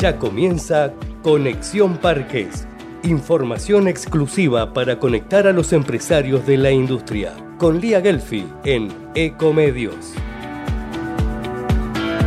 [0.00, 2.68] Ya comienza Conexión Parques.
[3.02, 7.34] Información exclusiva para conectar a los empresarios de la industria.
[7.58, 10.14] Con Lía Gelfi en Ecomedios.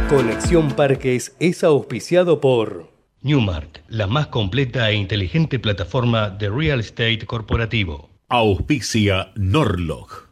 [0.09, 2.89] Conexión Parques es auspiciado por
[3.21, 8.09] Newmark, la más completa e inteligente plataforma de real estate corporativo.
[8.27, 10.27] Auspicia Norlog,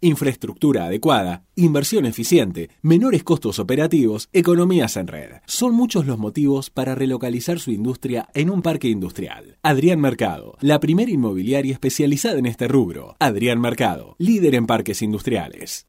[0.00, 5.30] Infraestructura adecuada, inversión eficiente, menores costos operativos, economías en red.
[5.44, 9.58] Son muchos los motivos para relocalizar su industria en un parque industrial.
[9.60, 13.16] Adrián Mercado, la primera inmobiliaria especializada en este rubro.
[13.18, 15.88] Adrián Mercado, líder en parques industriales.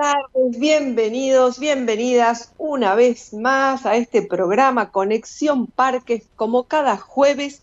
[0.00, 6.22] Tardes, bienvenidos, bienvenidas una vez más a este programa Conexión Parques.
[6.36, 7.60] Como cada jueves,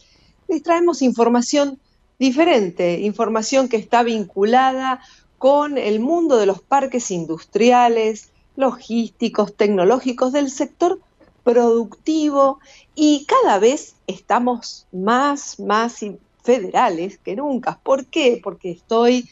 [0.47, 1.80] les traemos información
[2.19, 5.02] diferente, información que está vinculada
[5.39, 10.99] con el mundo de los parques industriales, logísticos, tecnológicos, del sector
[11.43, 12.59] productivo
[12.93, 16.05] y cada vez estamos más, más
[16.43, 17.80] federales que nunca.
[17.81, 18.39] ¿Por qué?
[18.43, 19.27] Porque estoy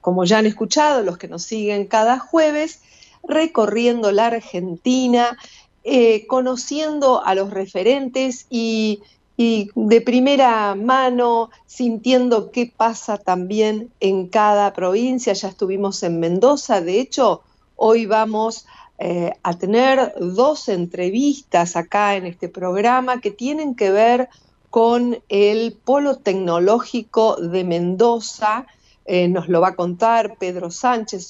[0.00, 2.80] como, ya han escuchado los que nos siguen cada jueves,
[3.22, 5.36] recorriendo la Argentina,
[5.84, 9.02] eh, conociendo a los referentes y,
[9.36, 15.32] y, de primera mano sintiendo qué pasa también en cada provincia.
[15.32, 17.42] Ya estuvimos en Mendoza, de hecho,
[17.76, 18.66] hoy vamos
[19.02, 24.28] eh, a tener dos entrevistas acá en este programa que tienen que ver
[24.68, 28.66] con el Polo Tecnológico de Mendoza,
[29.06, 31.26] eh, nos lo va a contar Pedro Sánchez,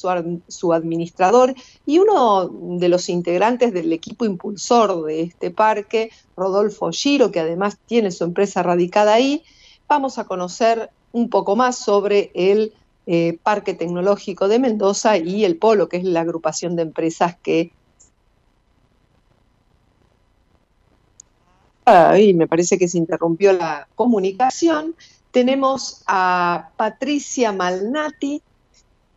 [0.49, 1.55] su, administrador,
[1.87, 7.79] y uno de los integrantes del equipo impulsor de este parque, Rodolfo Giro, que además
[7.87, 9.45] tiene su empresa radicada ahí.
[9.89, 12.75] Vamos a conocer un poco más sobre el
[13.07, 17.73] eh, Parque Tecnológico de Mendoza y el Polo, que es la agrupación de empresas que...
[21.85, 24.95] Ahí me parece que se interrumpió la comunicación
[25.31, 28.43] tenemos a Patricia Malnati.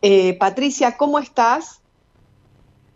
[0.02, 1.80] Eh, Patricia, ¿cómo estás?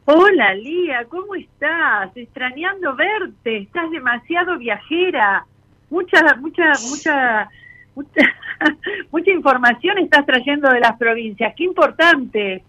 [0.04, 2.16] Hola Lía, ¿cómo estás?
[2.16, 5.46] Extrañando verte, estás demasiado viajera.
[5.90, 7.50] Mucha, mucha, mucha,
[7.94, 8.22] mucha,
[9.10, 11.54] mucha información estás trayendo de las provincias.
[11.56, 12.64] Qué importante.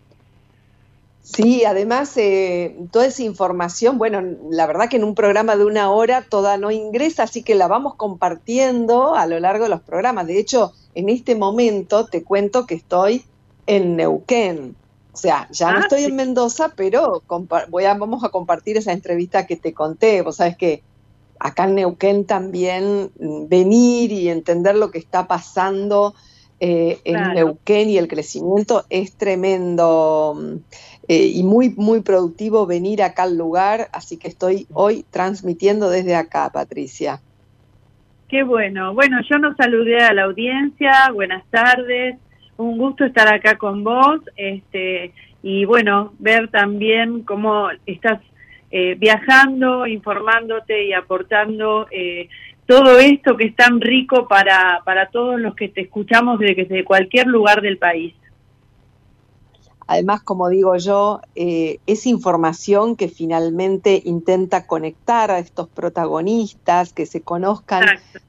[1.22, 5.92] Sí, además eh, toda esa información, bueno, la verdad que en un programa de una
[5.92, 10.26] hora toda no ingresa, así que la vamos compartiendo a lo largo de los programas.
[10.28, 13.26] De hecho, en este momento te cuento que estoy
[13.68, 14.76] en Neuquén.
[15.14, 17.22] O sea, ya no ah, estoy en Mendoza, pero
[17.70, 20.22] voy a, vamos a compartir esa entrevista que te conté.
[20.22, 20.82] Vos sabes que
[21.40, 26.16] acá en Neuquén también mm, venir y entender lo que está pasando
[26.60, 30.38] eh, en Neuquén y el crecimiento es tremendo.
[31.08, 36.16] Eh, y muy, muy productivo venir acá al lugar, así que estoy hoy transmitiendo desde
[36.16, 37.20] acá, Patricia.
[38.28, 38.94] Qué bueno.
[38.94, 42.16] Bueno, yo nos saludé a la audiencia, buenas tardes,
[42.58, 45.12] un gusto estar acá con vos, este,
[45.42, 48.20] y bueno, ver también cómo estás
[48.70, 52.30] eh, viajando, informándote y aportando eh,
[52.70, 57.26] todo esto que es tan rico para, para todos los que te escuchamos desde cualquier
[57.26, 58.14] lugar del país.
[59.88, 67.08] Además, como digo yo, eh, es información que finalmente intenta conectar a estos protagonistas, que
[67.08, 67.86] se conozcan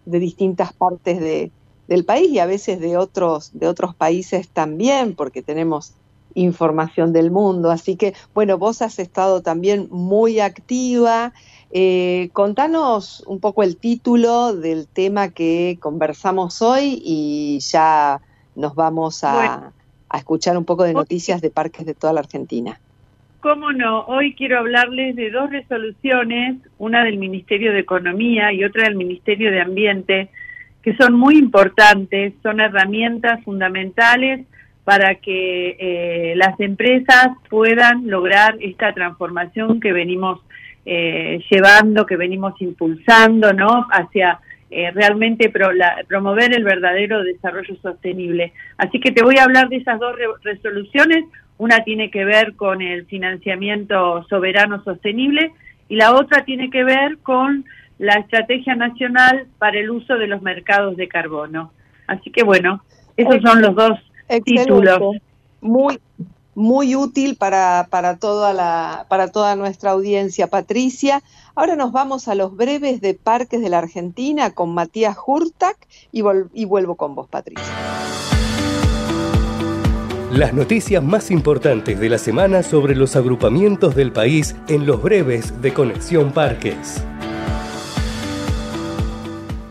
[0.06, 1.20] de distintas partes
[1.86, 5.92] del país y a veces de otros, de otros países también, porque tenemos
[6.32, 7.70] información del mundo.
[7.70, 11.34] Así que, bueno, vos has estado también muy activa.
[11.72, 18.20] Eh, contanos un poco el título del tema que conversamos hoy y ya
[18.56, 19.72] nos vamos a
[20.10, 22.78] a escuchar un poco de noticias de parques de toda la Argentina.
[23.40, 28.84] Cómo no, hoy quiero hablarles de dos resoluciones, una del Ministerio de Economía y otra
[28.84, 30.28] del Ministerio de Ambiente,
[30.82, 34.46] que son muy importantes, son herramientas fundamentales
[34.84, 40.40] para que eh, las empresas puedan lograr esta transformación que venimos
[40.86, 43.86] eh, llevando, que venimos impulsando, ¿no?
[43.90, 44.40] Hacia
[44.70, 45.52] eh, realmente
[46.06, 48.52] promover el verdadero desarrollo sostenible.
[48.78, 51.24] Así que te voy a hablar de esas dos resoluciones.
[51.58, 55.52] Una tiene que ver con el financiamiento soberano sostenible
[55.88, 57.64] y la otra tiene que ver con
[57.98, 61.72] la estrategia nacional para el uso de los mercados de carbono.
[62.06, 62.82] Así que bueno,
[63.16, 63.98] esos son los dos
[64.44, 65.16] títulos.
[65.60, 65.98] Muy,
[66.60, 71.22] muy útil para, para, toda la, para toda nuestra audiencia, Patricia.
[71.54, 75.76] Ahora nos vamos a los breves de Parques de la Argentina con Matías Hurtak
[76.12, 76.22] y,
[76.52, 77.64] y vuelvo con vos, Patricia.
[80.30, 85.60] Las noticias más importantes de la semana sobre los agrupamientos del país en los breves
[85.62, 87.02] de Conexión Parques.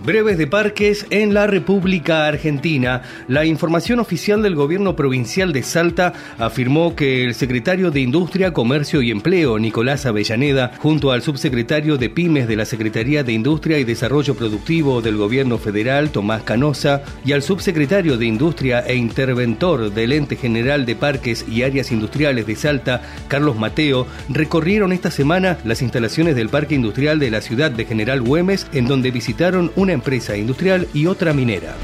[0.09, 3.03] Breves de parques en la República Argentina.
[3.27, 9.03] La información oficial del gobierno provincial de Salta afirmó que el secretario de Industria, Comercio
[9.03, 13.83] y Empleo, Nicolás Avellaneda, junto al subsecretario de Pymes de la Secretaría de Industria y
[13.83, 20.13] Desarrollo Productivo del gobierno federal, Tomás Canosa, y al subsecretario de Industria e interventor del
[20.13, 25.83] Ente General de Parques y Áreas Industriales de Salta, Carlos Mateo, recorrieron esta semana las
[25.83, 30.35] instalaciones del Parque Industrial de la ciudad de General Güemes, en donde visitaron una empresa
[30.35, 31.75] industrial y otra minera.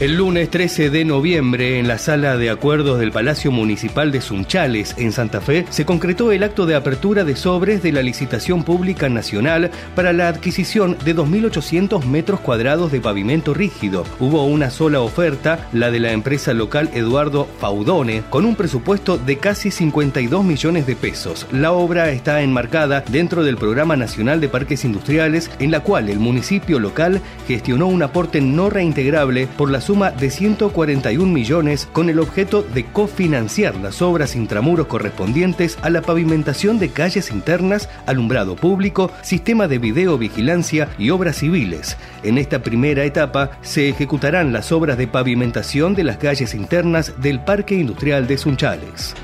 [0.00, 4.94] El lunes 13 de noviembre, en la sala de acuerdos del Palacio Municipal de Sunchales,
[4.96, 9.08] en Santa Fe, se concretó el acto de apertura de sobres de la licitación pública
[9.08, 14.04] nacional para la adquisición de 2.800 metros cuadrados de pavimento rígido.
[14.20, 19.38] Hubo una sola oferta, la de la empresa local Eduardo Faudone, con un presupuesto de
[19.38, 21.44] casi 52 millones de pesos.
[21.50, 26.20] La obra está enmarcada dentro del Programa Nacional de Parques Industriales, en la cual el
[26.20, 32.18] municipio local gestionó un aporte no reintegrable por las suma de 141 millones con el
[32.18, 39.10] objeto de cofinanciar las obras intramuros correspondientes a la pavimentación de calles internas, alumbrado público,
[39.22, 41.96] sistema de videovigilancia y obras civiles.
[42.22, 47.42] En esta primera etapa se ejecutarán las obras de pavimentación de las calles internas del
[47.42, 49.14] Parque Industrial de Sunchales.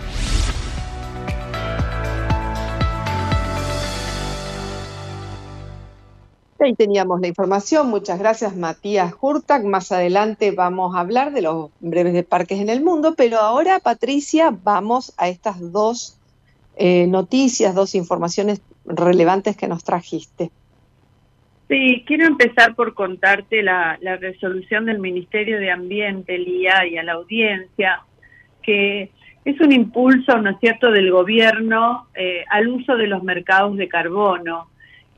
[6.64, 7.90] Ahí teníamos la información.
[7.90, 9.64] Muchas gracias, Matías Hurtak.
[9.64, 13.80] Más adelante vamos a hablar de los breves de parques en el mundo, pero ahora,
[13.80, 16.18] Patricia, vamos a estas dos
[16.78, 20.50] eh, noticias, dos informaciones relevantes que nos trajiste.
[21.68, 27.02] Sí, quiero empezar por contarte la, resolución del Ministerio de Ambiente, el IA, y a
[27.02, 28.00] la audiencia,
[28.62, 29.10] que
[29.44, 33.86] es un impulso, ¿no es cierto?, del gobierno eh, al uso de los mercados de
[33.86, 34.68] carbono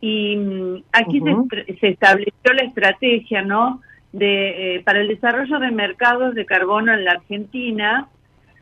[0.06, 1.20] y mm, aquí
[1.80, 3.82] se, estableció la estrategia, ¿no?
[4.12, 8.08] De, eh, para el desarrollo de mercados de carbono en la Argentina,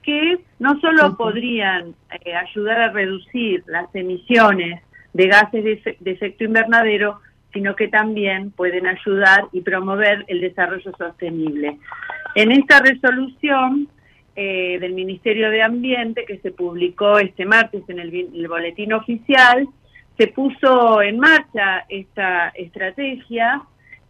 [0.03, 1.95] que no solo podrían
[2.25, 4.83] eh, ayudar a reducir las emisiones
[5.13, 7.21] de gases de, efecto invernadero,
[7.53, 11.79] sino que también pueden ayudar y promover el desarrollo sostenible.
[12.35, 13.89] En esta resolución
[14.35, 19.69] eh, del Ministerio de Ambiente, que se publicó este martes en el boletín oficial,
[20.17, 23.63] se puso en marcha esta estrategia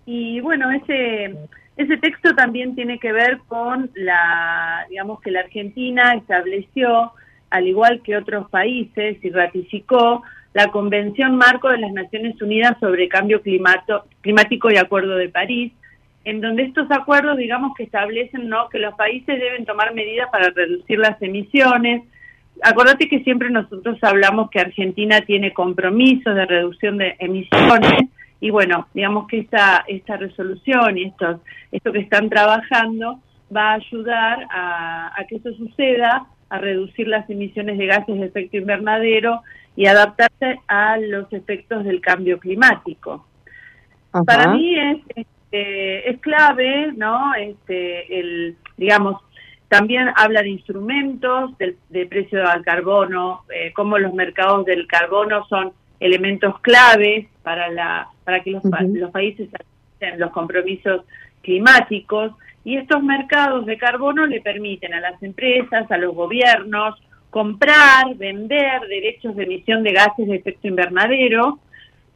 [0.07, 1.35] y bueno, ese,
[1.77, 7.13] ese texto también tiene que ver con la, digamos que la Argentina estableció,
[7.51, 10.23] al igual que otros países, y ratificó
[10.53, 15.73] la Convención Marco de las Naciones Unidas sobre Cambio Climato, Climático y Acuerdo de París,
[16.25, 18.69] en donde estos acuerdos, digamos, que establecen ¿no?
[18.69, 22.03] que los países deben tomar medidas para reducir las emisiones,
[22.63, 28.09] Acuérdate que siempre nosotros hablamos que Argentina tiene compromisos de reducción de emisiones
[28.41, 31.41] y bueno, digamos que esta, esta resolución y esto,
[31.73, 33.21] esto que están trabajando
[33.55, 38.59] va a ayudar a, que eso suceda, a reducir las emisiones de gases de efecto
[38.59, 39.43] invernadero
[39.77, 43.27] y adaptarse a los efectos del cambio climático.
[44.27, 47.35] Para mí es, este, es clave, ¿no?
[47.35, 49.23] Este, el, digamos,
[49.75, 55.73] también habla de instrumentos, de precio al carbono, eh, cómo los mercados del carbono son
[55.99, 59.49] elementos claves para, la, para que los, los países
[60.17, 61.03] los compromisos
[61.43, 62.35] climáticos.
[62.63, 66.95] Y estos mercados de carbono le permiten a las empresas, a los gobiernos,
[67.31, 71.59] comprar, vender derechos de emisión de gases de efecto invernadero,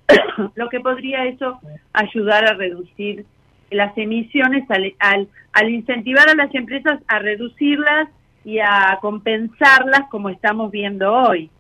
[0.54, 1.58] lo que podría eso
[1.92, 3.26] ayudar a reducir
[3.70, 8.08] las emisiones al, al, incentivar a las empresas a reducirlas
[8.44, 11.50] y a compensarlas como estamos viendo hoy.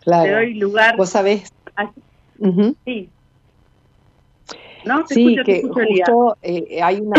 [0.00, 0.24] Claro.
[0.24, 0.96] Te doy lugar.
[0.96, 1.52] Vos sabés.
[2.84, 3.08] Sí.
[4.84, 5.06] ¿No?
[5.08, 7.16] sí, que justo eh, hay una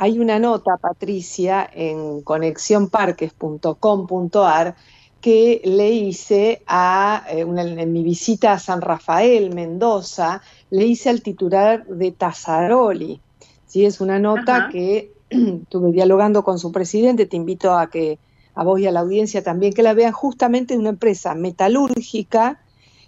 [0.00, 4.74] hay una nota, Patricia, en conexiónparques.com.ar
[5.20, 11.22] que le hice a, eh, en mi visita a San Rafael, Mendoza, le hice al
[11.22, 13.20] titular de Tasaroli.
[13.66, 13.84] ¿sí?
[13.84, 18.18] Es una nota que estuve dialogando con su presidente, te invito a que
[18.54, 22.60] a vos y a la audiencia también que la vean justamente de una empresa metalúrgica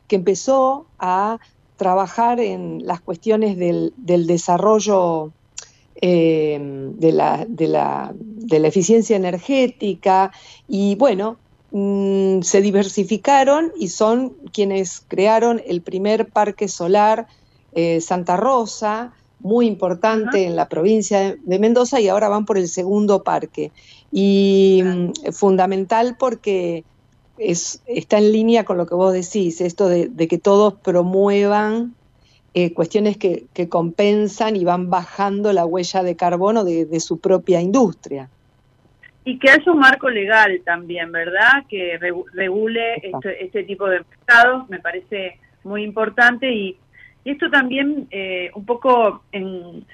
[0.07, 1.39] que empezó a
[1.77, 5.33] trabajar en las cuestiones del, desarrollo
[5.97, 6.59] eh,
[6.95, 10.31] de, la, de, la, de, la, eficiencia energética
[10.69, 11.39] y bueno,
[11.73, 17.27] mm, se diversificaron y son quienes crearon el primer parque solar
[17.73, 22.69] eh, Santa Rosa, muy importante en la provincia de Mendoza y ahora van por el
[22.69, 23.73] segundo parque.
[24.13, 26.85] Y mm, fundamental porque
[27.39, 31.95] es, está en línea con lo que vos decís, esto de, que todos promuevan
[32.55, 38.29] eh, cuestiones que, compensan y van bajando la huella de carbono de, su propia industria.
[39.25, 41.65] Y que haya un marco legal también, ¿verdad?
[41.69, 41.99] Que
[42.33, 46.77] regule este, este, tipo de mercados, me parece muy importante y,
[47.25, 49.87] esto también eh, un poco en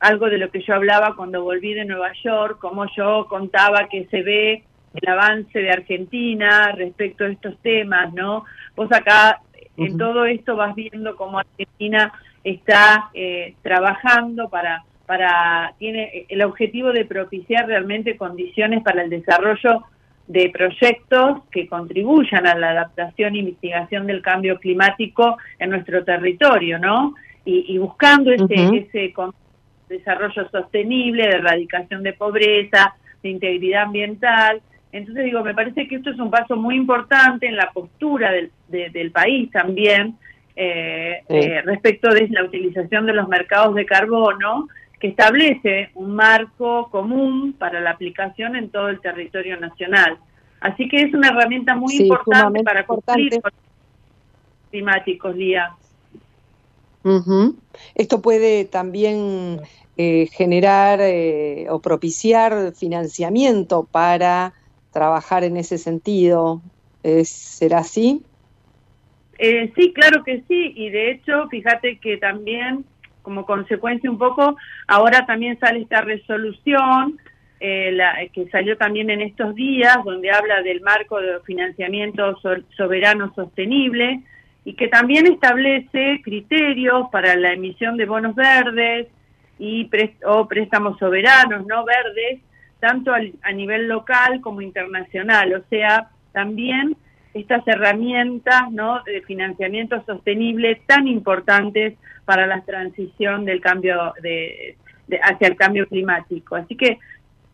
[0.00, 4.06] algo de lo que yo hablaba cuando volví de Nueva York, como yo contaba que
[4.06, 8.44] se ve el avance de Argentina respecto a estos temas, ¿no?
[8.74, 9.40] Vos acá
[9.76, 12.12] en todo esto vas viendo cómo Argentina
[12.42, 19.84] está eh, trabajando para para tiene el objetivo de propiciar realmente condiciones para el desarrollo
[20.26, 26.78] de proyectos que contribuyan a la adaptación y mitigación del cambio climático en nuestro territorio,
[26.78, 27.14] ¿no?
[27.46, 28.44] Y, buscando ese,
[28.76, 29.14] ese
[29.88, 34.60] desarrollo sostenible, de erradicación de pobreza, de integridad ambiental,
[34.92, 38.50] entonces digo, me parece que esto es un paso muy importante en la postura del,
[38.68, 40.18] del país también
[40.60, 44.66] eh, eh, respecto de la utilización de los mercados de carbono,
[45.00, 50.18] que establece un marco común para la aplicación en todo el territorio nacional.
[50.60, 55.70] Así que es una herramienta muy importante para cumplir con los climáticos, Lía.
[57.94, 59.60] Esto puede también
[59.96, 61.00] eh, generar
[61.70, 64.52] o propiciar financiamiento para
[64.92, 66.60] trabajar en ese sentido.
[67.24, 68.22] ¿Será así?
[69.38, 72.84] Eh, sí, claro que sí, y de hecho, fíjate que también,
[73.28, 74.56] como consecuencia un poco,
[74.86, 77.18] ahora también sale esta resolución
[77.60, 77.94] eh,
[78.32, 82.38] que salió también en estos días, donde habla del marco de financiamiento
[82.74, 84.22] soberano sostenible
[84.64, 89.08] y que también establece criterios para la emisión de bonos verdes
[89.58, 89.90] y
[90.24, 92.40] o préstamos soberanos no verdes
[92.80, 96.96] tanto a nivel local como internacional, o sea, también
[97.34, 99.02] estas herramientas ¿no?
[99.04, 101.94] de financiamiento sostenible tan importantes
[102.24, 104.76] para la transición del cambio de,
[105.22, 106.56] hacia el cambio climático.
[106.56, 106.98] Así que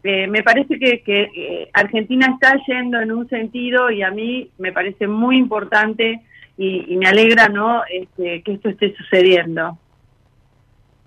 [0.03, 4.73] eh, me parece que, eh, Argentina está yendo en un sentido y a mí me
[4.73, 6.23] parece muy importante
[6.57, 9.79] y, me alegra no este, que esto esté sucediendo.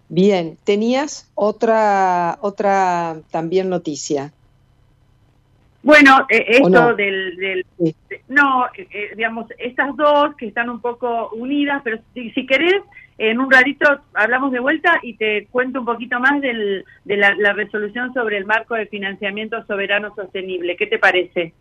[0.09, 4.31] Bien, tenías otra, otra también noticia.
[5.83, 7.65] Bueno, eh, esto del,
[8.27, 12.81] no, eh, eh, digamos, estas dos que están un poco unidas, pero si, si, querés,
[13.17, 17.53] en un ratito hablamos de vuelta y te cuento un poquito más del, de la,
[17.53, 20.75] resolución sobre el marco de financiamiento soberano sostenible.
[20.75, 21.53] ¿Qué te parece?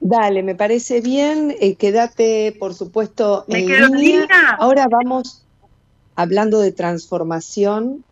[0.00, 1.54] Dale, me parece bien.
[1.78, 3.66] quédate, por supuesto, en
[3.96, 4.56] línea.
[4.58, 5.46] Ahora vamos
[6.14, 8.04] hablando de transformación,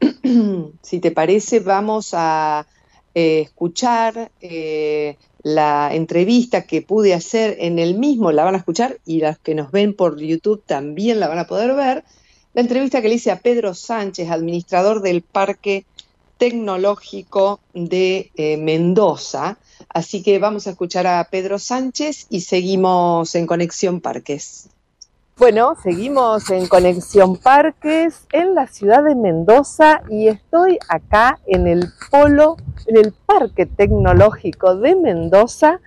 [0.82, 2.66] si te parece, vamos a
[3.14, 8.98] eh, escuchar eh, la entrevista que pude hacer en el mismo, la van a escuchar
[9.04, 12.04] y las que nos ven por YouTube también la van a poder ver,
[12.54, 15.84] la entrevista que le hice a Pedro Sánchez, administrador del Parque
[16.38, 19.58] Tecnológico de eh, Mendoza.
[19.88, 24.68] Así que vamos a escuchar a Pedro Sánchez y seguimos en Conexión Parques.
[25.42, 31.86] Bueno, seguimos en Conexión Parques en la ciudad de Mendoza y estoy acá en el
[32.12, 35.80] polo, en el Parque Tecnológico de Mendoza,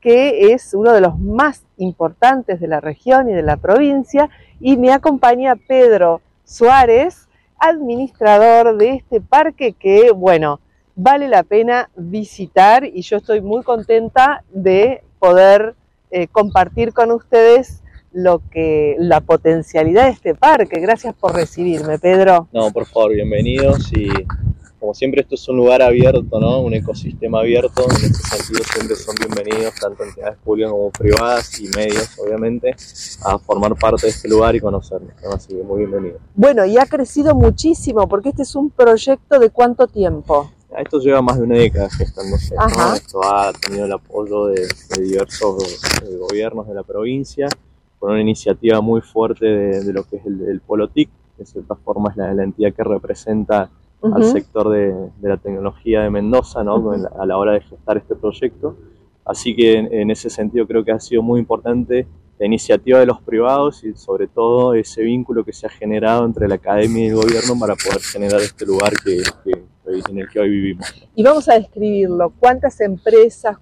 [0.00, 4.76] que es uno de los más importantes de la región y de la provincia, y
[4.76, 7.26] me acompaña Pedro Suárez,
[7.58, 10.60] administrador de este parque que, bueno,
[10.94, 15.74] vale la pena visitar y yo estoy muy contenta de poder
[16.12, 17.79] eh, compartir con ustedes
[18.12, 20.80] lo que la potencialidad de este parque.
[20.80, 22.48] Gracias por recibirme, Pedro.
[22.52, 24.08] No, por favor, bienvenidos y
[24.80, 26.60] como siempre esto es un lugar abierto, ¿no?
[26.60, 31.68] Un ecosistema abierto, en este sentido siempre son bienvenidos tanto entidades públicas como privadas y
[31.68, 32.74] medios, obviamente,
[33.22, 35.08] a formar parte de este lugar y conocerlo.
[35.34, 36.18] Así que muy bienvenido.
[36.34, 40.50] Bueno, y ha crecido muchísimo porque este es un proyecto de cuánto tiempo.
[40.78, 42.54] Esto lleva más de una década gestándose.
[42.54, 42.94] ¿no?
[42.94, 44.66] Esto ha tenido el apoyo de,
[44.98, 45.62] diversos
[46.20, 47.48] gobiernos de la provincia,
[48.00, 51.46] con una iniciativa muy fuerte de, lo que es el, el Polo TIC, que de
[51.46, 53.70] cierta forma es la, entidad que representa
[54.02, 56.92] al sector de, la tecnología de Mendoza ¿no?
[56.92, 58.74] a la hora de gestar este proyecto.
[59.24, 62.06] Así que en, ese sentido creo que ha sido muy importante
[62.38, 66.48] la iniciativa de los privados y sobre todo ese vínculo que se ha generado entre
[66.48, 69.22] la academia y el gobierno para poder generar este lugar que,
[70.08, 70.86] en el que hoy vivimos.
[71.14, 73.58] Y vamos a describirlo, ¿cuántas empresas,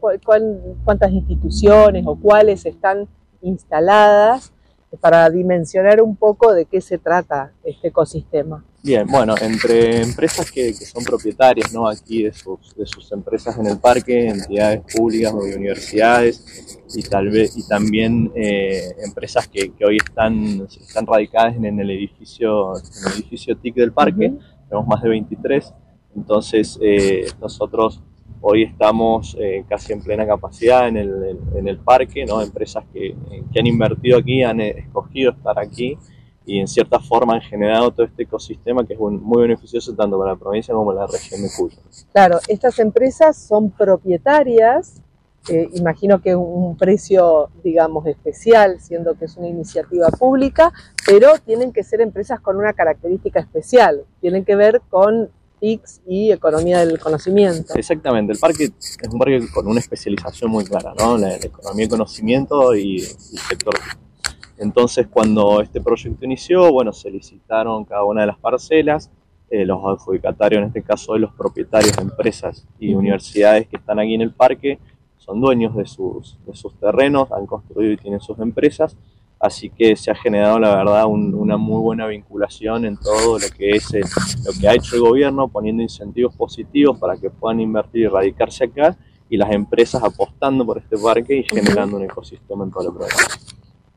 [0.84, 3.08] cuántas instituciones o cuáles están
[3.42, 4.52] instaladas
[5.00, 8.64] para dimensionar un poco de qué se trata este ecosistema?
[8.82, 11.88] Bien, bueno, entre empresas que, son propietarias ¿no?
[11.88, 17.28] aquí de sus, de sus empresas en el parque, entidades públicas o universidades y tal
[17.28, 23.12] vez y también eh, empresas que, hoy están, están radicadas en, el edificio en el
[23.14, 24.32] edificio TIC del parque,
[24.68, 25.74] tenemos más de 23,
[26.16, 28.00] entonces eh, nosotros
[28.40, 32.40] hoy estamos eh, casi en plena capacidad en el, parque, ¿no?
[32.40, 33.14] empresas que,
[33.52, 35.96] que han invertido aquí, han escogido estar aquí
[36.48, 40.32] y en cierta forma han generado todo este ecosistema que es muy beneficioso tanto para
[40.32, 41.76] la provincia como para la región de Cuyo.
[42.12, 45.02] Claro, estas empresas son propietarias,
[45.50, 50.72] eh, imagino que un precio, digamos, especial, siendo que es una iniciativa pública,
[51.06, 56.32] pero tienen que ser empresas con una característica especial, tienen que ver con TICS y
[56.32, 57.74] economía del conocimiento.
[57.74, 61.16] Exactamente, el parque es un parque con una especialización muy clara, ¿no?
[61.18, 63.74] La, economía del conocimiento y el sector
[64.58, 69.10] entonces, cuando este proyecto inició, bueno, se licitaron cada una de las parcelas,
[69.50, 74.00] eh, los adjudicatarios, en este caso de los propietarios de empresas y universidades que están
[74.00, 74.78] aquí en el parque,
[75.16, 78.96] son dueños de sus, de sus terrenos, han construido y tienen sus empresas,
[79.40, 83.70] así que se ha generado, la verdad, una muy buena vinculación en todo lo que
[83.70, 88.08] es lo que ha hecho el gobierno, poniendo incentivos positivos para que puedan invertir y
[88.08, 88.96] radicarse acá,
[89.30, 93.22] y las empresas apostando por este parque y generando un ecosistema en todo el programa.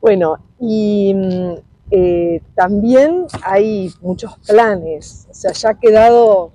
[0.01, 1.53] Bueno, y mm,
[1.91, 6.51] eh, también hay muchos planes, o sea, ya ha quedado,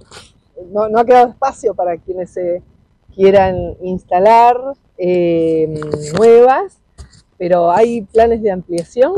[0.70, 2.62] no, ha quedado espacio para quienes se
[3.14, 4.56] quieran instalar
[4.98, 5.80] eh,
[6.18, 6.78] nuevas,
[7.38, 9.14] pero hay planes de ampliación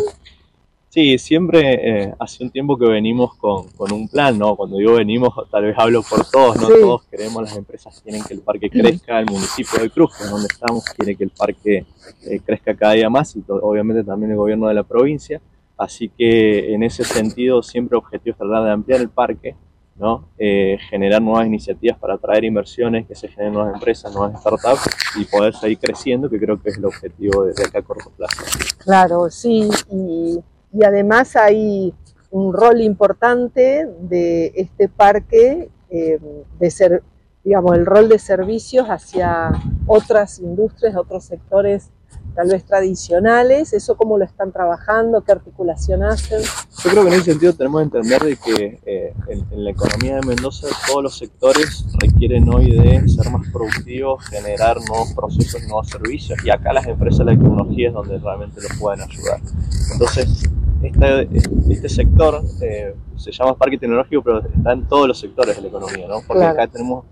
[0.91, 4.57] Sí, siempre eh, hace un tiempo que venimos con, un plan, ¿no?
[4.57, 6.67] Cuando digo venimos, tal vez hablo por todos, ¿no?
[6.67, 10.31] Todos queremos, las empresas quieren que el parque crezca, el municipio de Cruz, que es
[10.31, 11.85] donde estamos, quiere que el parque
[12.25, 15.43] eh, crezca cada día más y obviamente también el gobierno de la provincia.
[15.77, 19.57] Así que en ese sentido siempre el objetivo es tratar de ampliar el parque,
[20.39, 25.25] Eh, generar nuevas iniciativas para atraer inversiones, que se generen nuevas empresas, nuevas startups y
[25.25, 28.43] poder seguir creciendo, que creo que es el objetivo desde acá a corto plazo.
[28.79, 30.39] Claro, sí, y
[30.73, 31.95] y además hay
[32.31, 36.19] un rol importante de este parque eh,
[36.59, 37.03] de ser,
[37.43, 39.51] digamos, el rol de servicios hacia
[39.87, 41.91] otras industrias, otros sectores
[42.39, 46.41] tal vez tradicionales, eso cómo lo están trabajando, qué articulación hacen.
[46.41, 50.21] Yo creo que en ese sentido tenemos que entender de que eh, en, la economía
[50.21, 55.89] de Mendoza todos los sectores requieren hoy de ser más productivos, generar nuevos procesos, nuevos
[55.89, 59.41] servicios y acá las empresas de la tecnología es donde realmente los pueden ayudar.
[59.95, 60.45] Entonces,
[60.81, 61.29] este,
[61.73, 65.69] este sector eh, se llama parque tecnológico, pero está en todos los sectores de la
[65.69, 66.21] economía, ¿no?
[66.25, 67.05] Porque acá tenemos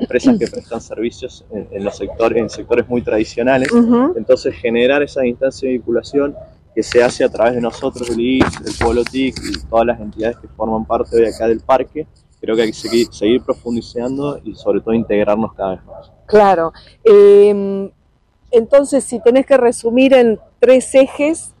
[0.00, 3.68] empresas que prestan servicios en, los sectores, en sectores muy tradicionales.
[4.16, 6.34] Entonces, generar esa instancia de vinculación
[6.74, 10.00] que se hace a través de nosotros, el IS, el Pueblo TIC y todas las
[10.00, 12.06] entidades que forman parte hoy acá del parque,
[12.40, 16.12] creo que hay que seguir, profundizando y sobre todo integrarnos cada vez más.
[16.26, 16.72] Claro.
[17.04, 17.90] Em,
[18.50, 21.52] entonces, si tenés que resumir en tres ejes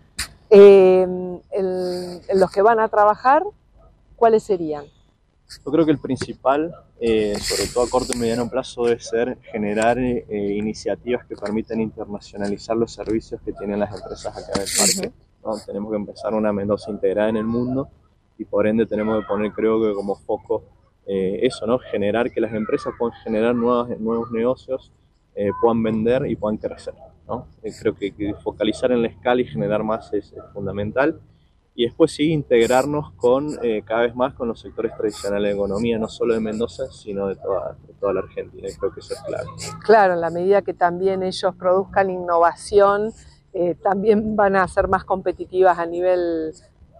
[0.48, 3.42] em, en los que van a trabajar,
[4.16, 4.84] ¿cuáles serían?
[5.64, 6.72] Yo creo que el principal,
[7.02, 11.80] eh, sobre todo a corto y mediano plazo, debe ser generar eh, iniciativas que permitan
[11.80, 15.12] internacionalizar los servicios que tienen las empresas acá del parque.
[15.64, 17.88] Tenemos que empezar una Mendoza integrada en el mundo
[18.36, 20.64] y por ende tenemos que poner, creo que como foco,
[21.06, 21.78] eh, eso, ¿no?
[21.78, 24.92] Generar que las empresas puedan generar nuevos, nuevos negocios,
[25.62, 26.92] puedan vender y puedan crecer.
[27.26, 27.46] ¿no?
[27.80, 31.18] creo que, focalizar en la escala y generar más es fundamental
[31.80, 35.98] y después sí integrarnos con eh, cada vez más con los sectores tradicionales de economía,
[35.98, 38.68] no solo de Mendoza, sino de toda, toda la Argentina.
[38.68, 39.46] Y creo que eso es clave.
[39.82, 43.14] Claro, en la medida que también ellos produzcan innovación,
[43.54, 46.52] eh, también van a ser más competitivas a nivel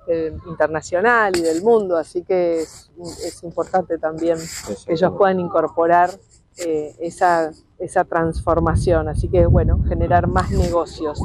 [0.08, 2.90] eh, internacional y del mundo, así que es,
[3.22, 4.38] es importante también
[4.86, 6.08] que ellos puedan incorporar
[6.56, 11.18] esa, esa transformación, así que bueno, generar más negocios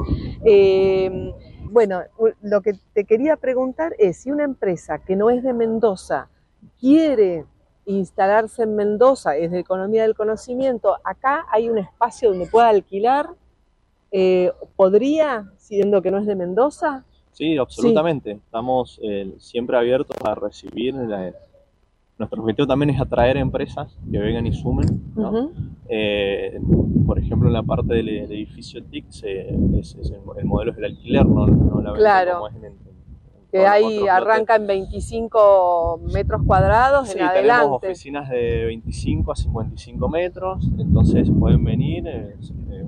[1.75, 2.03] bueno,
[2.41, 6.29] lo que te quería preguntar es si una empresa que no es de Mendoza
[6.79, 7.43] quiere
[7.85, 13.27] instalarse en Mendoza, es de economía del conocimiento, acá hay un espacio donde pueda alquilar,
[14.09, 17.03] eh, ¿podría, siendo que no es de Mendoza?
[17.33, 18.31] Sí, absolutamente.
[18.31, 20.95] Estamos eh, siempre abiertos a recibir.
[22.17, 25.03] nuestro objetivo también es atraer empresas que vengan y sumen.
[25.87, 26.59] Eh,
[27.05, 31.45] por ejemplo, en la parte del, edificio TIC, el, modelo es el alquiler, no,
[31.81, 32.33] la venta claro.
[32.33, 32.73] como es en, el
[33.55, 37.63] que ahí arranca en 25 metros cuadrados en adelante.
[37.63, 42.35] Tenemos oficinas de 25 a 55 metros, entonces pueden venir, eh,
[42.71, 42.85] eh,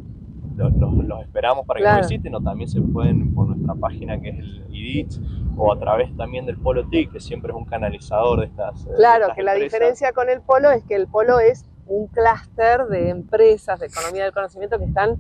[0.57, 4.65] los, esperamos para que visiten o también se pueden por nuestra página que es el
[4.69, 5.13] IDIT
[5.55, 8.85] o a través también del Polo TIC, que siempre es un canalizador de estas.
[8.97, 13.09] Claro, que la diferencia con el Polo es que el Polo es un clúster de
[13.09, 15.19] empresas de economía del conocimiento que están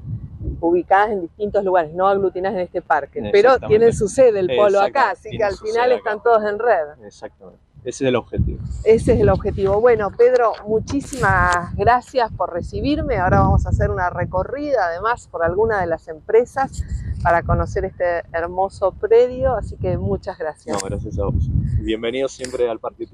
[0.59, 4.79] ubicadas en distintos lugares, no aglutinadas en este parque, pero tienen su sede el polo
[4.79, 7.05] acá, así que al final están todos en red.
[7.05, 7.67] Exactamente.
[7.83, 8.59] Ese es el objetivo.
[8.83, 9.79] Ese es el objetivo.
[9.79, 13.17] Bueno, Pedro, muchísimas gracias por recibirme.
[13.17, 16.83] Ahora vamos a hacer una recorrida, además, por alguna de las empresas
[17.23, 19.55] para conocer este hermoso predio.
[19.55, 20.75] Así que muchas gracias.
[20.75, 21.49] No, gracias a vos.
[21.79, 23.07] Bienvenido siempre al Parque.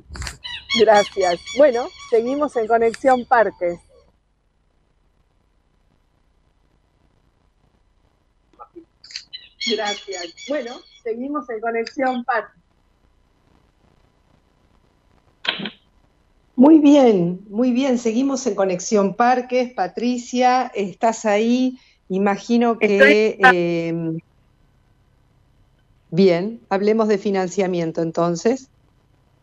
[0.79, 1.39] Gracias.
[1.57, 3.79] Bueno, seguimos en Conexión Parques.
[9.71, 10.33] Gracias.
[10.49, 12.45] Bueno, seguimos en Conexión Pat.
[16.55, 17.97] Muy bien, muy bien.
[17.97, 19.73] Seguimos en Conexión Parques.
[19.73, 21.79] Patricia, estás ahí.
[22.09, 23.37] Imagino que...
[23.39, 24.19] Em,
[26.11, 28.69] bien, hablemos de financiamiento entonces.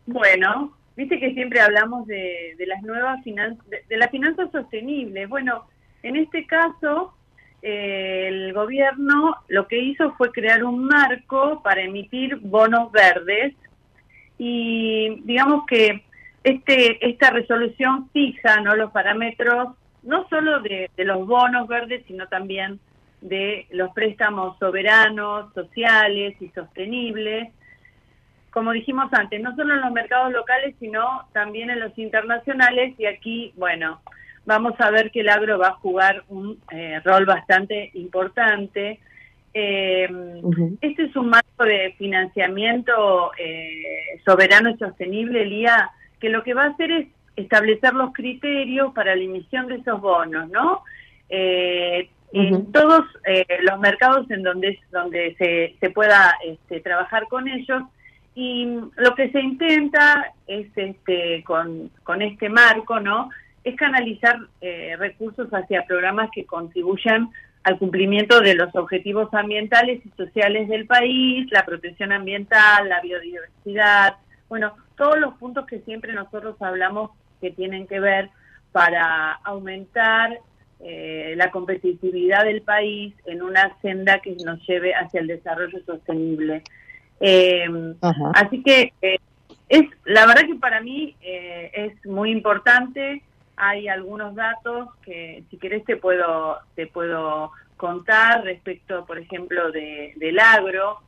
[0.05, 5.25] Bueno, viste que siempre hablamos de, las nuevas finanzas, de sostenible.
[5.25, 5.65] Bueno,
[6.03, 7.13] en este caso
[7.61, 13.53] el gobierno lo que hizo fue crear un marco para emitir bonos verdes.
[14.37, 16.03] Y digamos que
[16.43, 22.79] este esta resolución fija no los parámetros no solo de, los bonos verdes sino también
[23.21, 27.49] de los préstamos soberanos sociales y sostenibles
[28.51, 33.05] como dijimos antes no solo en los mercados locales sino también en los internacionales y
[33.05, 34.01] aquí bueno
[34.45, 38.99] vamos a ver que el agro va a jugar un eh, rol bastante importante.
[39.53, 40.09] Eh,
[40.81, 46.65] este es un marco de financiamiento eh, soberano y sostenible, Lía, que lo que va
[46.65, 50.83] a hacer es establecer los criterios para la emisión de esos bonos, ¿no?
[51.29, 53.05] En todos
[53.61, 57.83] los mercados en donde, donde se, se pueda este, trabajar con ellos,
[58.33, 58.65] y
[58.95, 63.29] lo que se intenta es este con, con este marco no
[63.63, 67.29] es canalizar eh, recursos hacia programas que contribuyan
[67.63, 74.15] al cumplimiento de los objetivos ambientales y sociales del país, la protección ambiental, la biodiversidad,
[74.49, 78.29] bueno, todos los puntos que siempre nosotros hablamos que tienen que ver
[78.71, 80.39] para aumentar
[80.79, 86.63] eh, la competitividad del país en una senda que nos lleve hacia el desarrollo sostenible.
[87.21, 87.65] Eh,
[88.33, 88.93] así que
[89.69, 93.21] es la verdad que para mí es muy importante.
[93.55, 100.13] Hay algunos datos que si querés te puedo te puedo contar respecto por ejemplo de,
[100.17, 100.99] del agro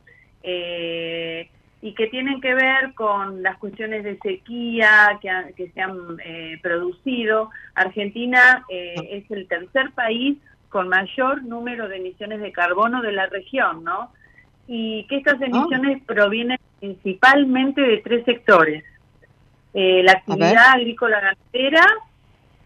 [0.42, 1.48] eh,
[1.80, 6.58] y que tienen que ver con las cuestiones de sequía que, que se han eh,
[6.62, 7.50] producido.
[7.74, 13.26] Argentina eh, es el tercer país con mayor número de emisiones de carbono de la
[13.26, 14.10] región no
[14.66, 15.46] y que estas ah.
[15.46, 18.84] emisiones provienen principalmente de tres sectores
[19.74, 21.84] la actividad agrícola ganadera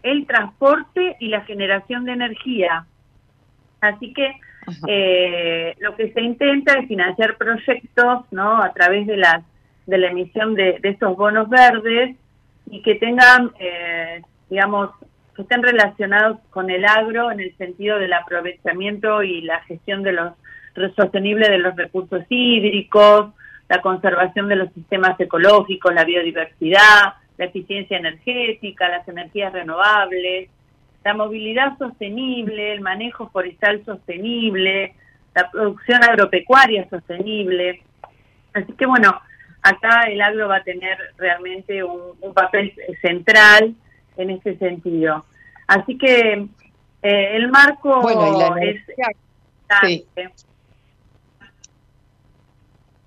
[0.03, 2.85] el transporte y la generación de energía.
[3.81, 4.35] Así que
[4.87, 9.43] eh, lo que se intenta es financiar proyectos no a través de las
[9.87, 12.15] de la emisión de, estos bonos verdes
[12.69, 14.91] y que tengan eh, digamos
[15.35, 20.11] que estén relacionados con el agro en el sentido del aprovechamiento y la gestión de
[20.11, 20.33] los
[20.95, 23.33] sostenible de los recursos hídricos,
[23.67, 30.49] la conservación de los sistemas ecológicos, la biodiversidad, la eficiencia energética, las energías renovables,
[31.03, 34.95] la movilidad sostenible, el manejo forestal sostenible,
[35.33, 37.81] la producción agropecuaria sostenible.
[38.53, 39.21] Así que bueno,
[39.61, 43.75] acá el agro va a tener realmente un, papel central
[44.17, 45.25] en ese sentido.
[45.67, 46.47] Así que
[47.01, 48.81] eh, el marco es...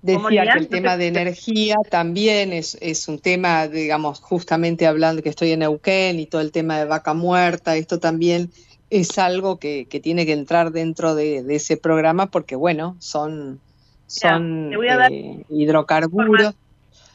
[0.03, 5.29] Decía que el tema de energía también es, es, un tema, digamos, justamente hablando que
[5.29, 8.49] estoy en Neuquén y todo el tema de vaca muerta, esto también
[8.89, 13.61] es algo que, que tiene que entrar dentro de, ese programa porque, bueno, son,
[14.05, 16.53] son eh, hidrocarburos,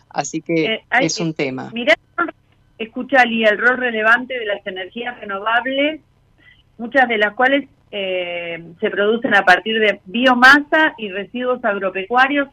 [0.08, 1.70] así que eh, es un tema.
[1.74, 1.94] Mirá,
[2.78, 6.00] escuchali el rol relevante de las energías renovables,
[6.78, 12.48] muchas de las cuales eh, se producen a partir de biomasa y residuos agropecuarios,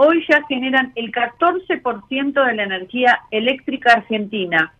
[0.00, 4.72] hoy ya generan el 14% de la energía eléctrica argentina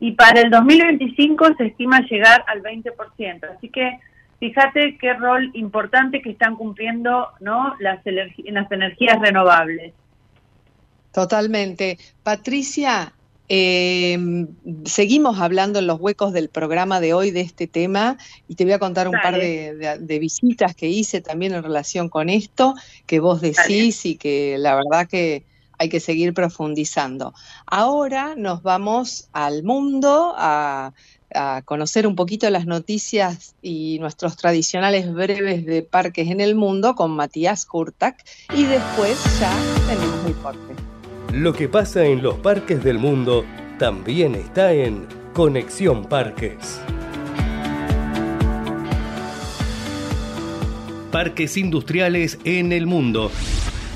[0.00, 3.56] y para el 2025 se estima llegar al 20%.
[3.56, 4.00] Así que
[4.40, 7.76] fíjate qué rol importante que están cumpliendo ¿no?
[7.78, 9.92] las, las energías renovables.
[11.12, 11.98] Totalmente.
[12.24, 13.12] Patricia,
[13.52, 14.46] eh,
[14.84, 18.74] seguimos hablando en los huecos del programa de hoy de este tema y te voy
[18.74, 23.40] a contar un par de, visitas que hice también en relación con esto, que vos
[23.40, 25.44] decís y que la verdad que
[25.78, 27.34] hay que seguir profundizando.
[27.66, 30.92] Ahora nos vamos al mundo a,
[31.34, 36.94] a conocer un poquito las noticias y nuestros tradicionales breves de parques en el mundo
[36.94, 39.52] con Matías Kurtak y después ya
[39.88, 40.89] tenemos el corte.
[41.32, 43.44] Lo que pasa en los parques del mundo
[43.78, 46.80] también está en Conexión Parques.
[51.12, 53.30] Parques industriales en el mundo.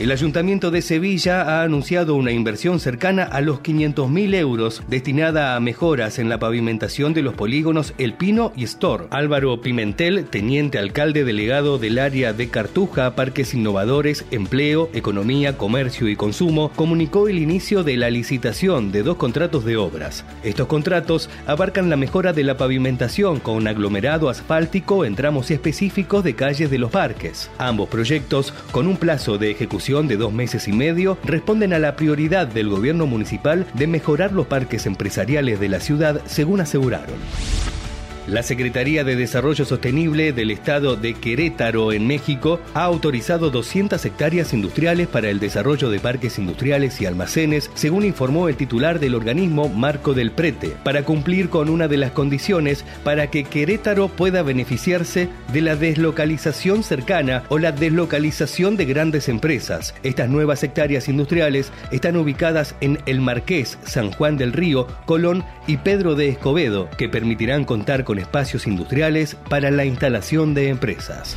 [0.00, 5.61] El Ayuntamiento de Sevilla ha anunciado una inversión cercana a los 500.000 euros destinada a
[5.61, 9.04] mejoras en la pavimentación de los polígonos El Pino y Store.
[9.11, 16.16] Álvaro Pimentel, teniente alcalde delegado del área de Cartuja, Parques Innovadores, Empleo, Economía, Comercio y
[16.16, 20.24] Consumo, comunicó el inicio de la licitación de dos contratos de obras.
[20.42, 26.35] Estos contratos abarcan la mejora de la pavimentación con aglomerado asfáltico en tramos específicos de
[26.35, 27.48] calles de los parques.
[27.59, 31.94] Ambos proyectos, con un plazo de ejecución de dos meses y medio responden a la
[31.94, 37.16] prioridad del gobierno municipal de mejorar los parques empresariales de la ciudad, según aseguraron.
[38.27, 44.55] La Secretaría de Desarrollo Sostenible del Estado de Querétaro, en México, ha autorizado 200 hectáreas
[44.55, 49.69] industriales para el desarrollo de parques industriales y almacenes, según informó el titular del organismo
[49.69, 55.29] Marco del Prete, para cumplir con una de las condiciones para que Querétaro pueda beneficiarse
[55.53, 59.95] de la deslocalización cercana o la deslocalización de grandes empresas.
[60.03, 65.77] Estas nuevas hectáreas industriales están ubicadas en El Marqués, San Juan del Río, Colón y
[65.77, 71.37] Pedro de Escobedo, que permitirán contar con espacios industriales para la instalación de empresas.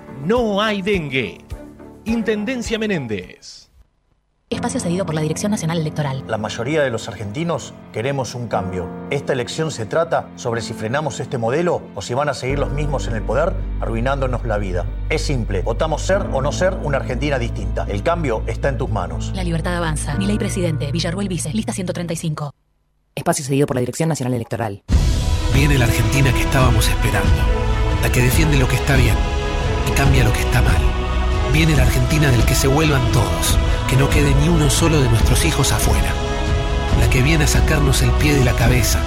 [0.23, 1.39] no hay dengue.
[2.05, 3.69] Intendencia Menéndez.
[4.49, 6.25] Espacio cedido por la Dirección Nacional Electoral.
[6.27, 8.89] La mayoría de los argentinos queremos un cambio.
[9.09, 12.69] Esta elección se trata sobre si frenamos este modelo o si van a seguir los
[12.71, 14.85] mismos en el poder arruinándonos la vida.
[15.09, 17.85] Es simple, votamos ser o no ser una Argentina distinta.
[17.87, 19.31] El cambio está en tus manos.
[19.33, 20.15] La libertad avanza.
[20.17, 22.53] Mi ley presidente, Villarruel Vice, lista 135.
[23.15, 24.83] Espacio cedido por la Dirección Nacional Electoral.
[25.53, 27.41] Viene la Argentina que estábamos esperando.
[28.03, 29.15] La que defiende lo que está bien
[29.95, 30.81] cambia lo que está mal.
[31.53, 33.57] Viene la Argentina del que se vuelvan todos,
[33.89, 36.13] que no quede ni uno solo de nuestros hijos afuera.
[36.99, 38.99] La que viene a sacarnos el pie de la cabeza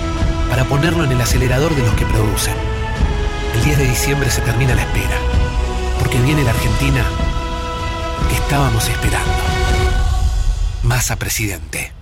[0.51, 2.55] para ponerlo en el acelerador de los que producen.
[3.55, 5.17] El 10 de diciembre se termina la espera,
[5.99, 7.05] porque viene la Argentina
[8.29, 9.33] que estábamos esperando.
[10.83, 11.93] Massa presidente.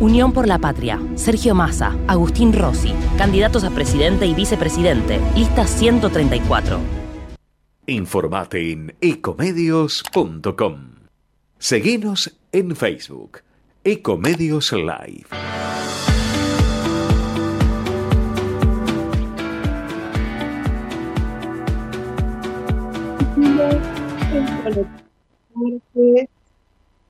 [0.00, 0.98] Unión por la Patria.
[1.14, 5.20] Sergio Massa, Agustín Rossi, candidatos a presidente y vicepresidente.
[5.36, 7.03] Lista 134.
[7.86, 10.94] Informate en ecomedios.com.
[11.58, 13.40] Seguinos en Facebook,
[13.84, 15.26] Ecomedios Live.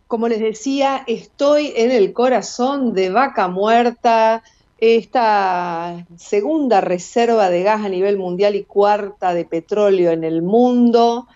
[0.08, 4.42] Como les decía, estoy en el corazón de Vaca Muerta,
[4.78, 11.26] esta segunda reserva de gas a nivel mundial y cuarta de petróleo en el mundo.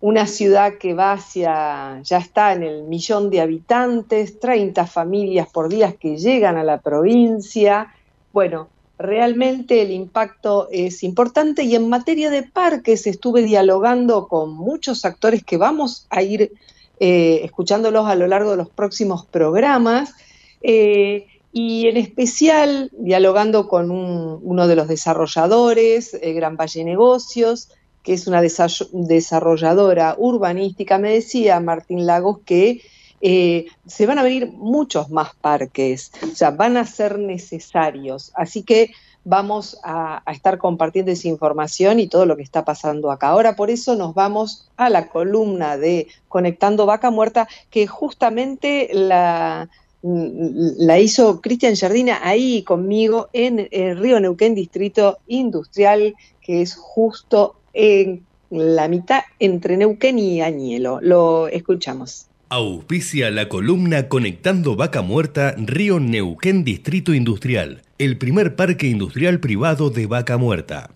[0.00, 5.68] una ciudad que va hacia, ya está en el millón de habitantes, 30 familias por
[5.68, 7.92] día que llegan a la provincia.
[8.32, 15.04] Bueno, realmente el impacto es importante y en materia de parques estuve dialogando con muchos
[15.04, 16.52] actores que vamos a ir
[17.00, 20.14] eh, escuchándolos a lo largo de los próximos programas.
[20.62, 21.26] Eh,
[21.60, 27.70] y en especial dialogando con uno de los desarrolladores, eh, Gran Valle Negocios,
[28.04, 32.80] que es una desarrolladora urbanística, me decía Martín Lagos que
[33.20, 38.30] eh, se van a venir muchos más parques, o sea, van a ser necesarios.
[38.36, 38.92] Así que
[39.24, 43.30] vamos a, estar compartiendo esa información y todo lo que está pasando acá.
[43.30, 49.68] Ahora por eso nos vamos a la columna de Conectando Vaca Muerta, que justamente la,
[50.02, 57.56] la hizo Cristian Jardina ahí conmigo en el Río Neuquén, Distrito Industrial, que es justo
[57.72, 61.00] en la mitad entre Neuquén y Añelo.
[61.02, 62.26] Lo escuchamos.
[62.50, 69.90] Auspicia la columna Conectando Vaca Muerta Río Neuquén Distrito Industrial, el primer parque industrial privado
[69.90, 70.90] de Vaca Muerta.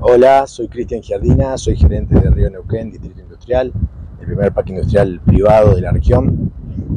[0.00, 3.72] Hola, soy Cristian Giardina, soy gerente de Río Neuquén Distrito Industrial,
[4.20, 6.50] el primer parque industrial privado de la región.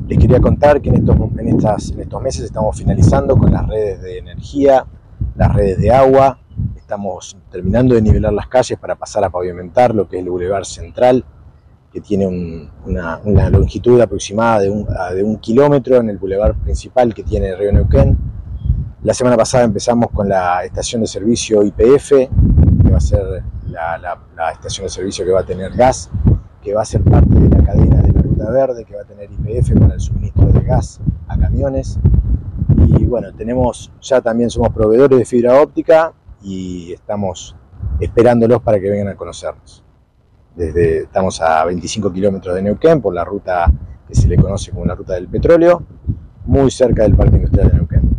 [0.08, 3.68] Les quería contar que en estos, en estas, en estos meses estamos finalizando con las
[3.68, 4.86] redes de energía,
[5.36, 6.40] las redes de agua,
[6.76, 10.64] estamos terminando de nivelar las calles para pasar a pavimentar lo que es el Boulevard
[10.64, 11.24] Central,
[11.92, 12.28] que tiene
[12.86, 17.72] una, longitud aproximada de un, de un, kilómetro en el Boulevard principal que tiene Río
[17.72, 18.18] Neuquén.
[19.04, 23.98] La semana pasada empezamos con la estación de servicio IPF, que va a ser la,
[24.36, 26.10] la estación de servicio que va a tener gas,
[26.62, 29.30] que va a ser parte de la cadena de la Verde, que va a tener
[29.32, 32.00] IPF para el suministro de gas a camiones.
[32.88, 37.56] Y bueno, tenemos, ya también somos proveedores de fibra óptica y estamos
[38.00, 39.84] esperándolos para que vengan a conocernos.
[40.56, 43.72] Desde, estamos a 25 kilómetros de Neuquén por la ruta
[44.08, 45.84] que se le conoce como la ruta del petróleo,
[46.46, 48.10] muy cerca del Parque Industrial de Neuquén.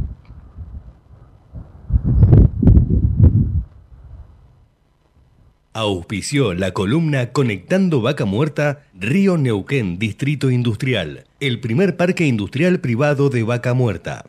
[5.73, 13.29] Auspició la columna Conectando Vaca Muerta, Río Neuquén, Distrito Industrial, el primer parque industrial privado
[13.29, 14.25] de Vaca Muerta.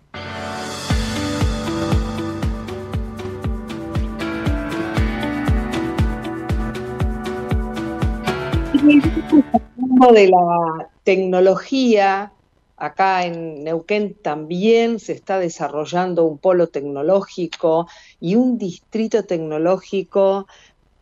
[10.13, 12.31] de la tecnología,
[12.77, 17.87] acá en Neuquén también se está desarrollando un polo tecnológico
[18.19, 20.47] y un distrito tecnológico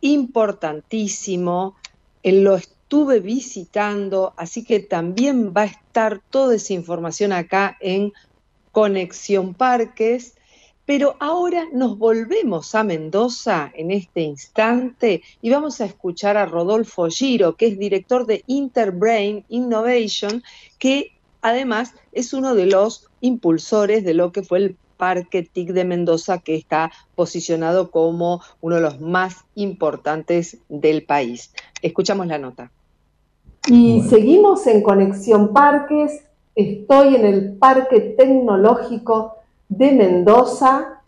[0.02, 1.76] importantísimo.
[2.24, 8.14] Lo estuve visitando, así que también va a estar toda esa información acá en
[8.72, 10.36] Conexión Parques.
[10.86, 17.08] Pero ahora nos volvemos a Mendoza en este instante y vamos a escuchar a Rodolfo
[17.10, 20.42] Giro, que es director de Interbrain Innovation,
[20.80, 25.86] que además es uno de los impulsores de lo que fue el Parque TIC de
[25.86, 31.54] Mendoza, que está posicionado como uno de los más importantes del país.
[31.82, 32.70] Escuchamos la nota.
[33.68, 36.26] Y seguimos en Conexión Parques.
[36.54, 39.36] Estoy en el Parque Tecnológico
[39.70, 41.00] de Mendoza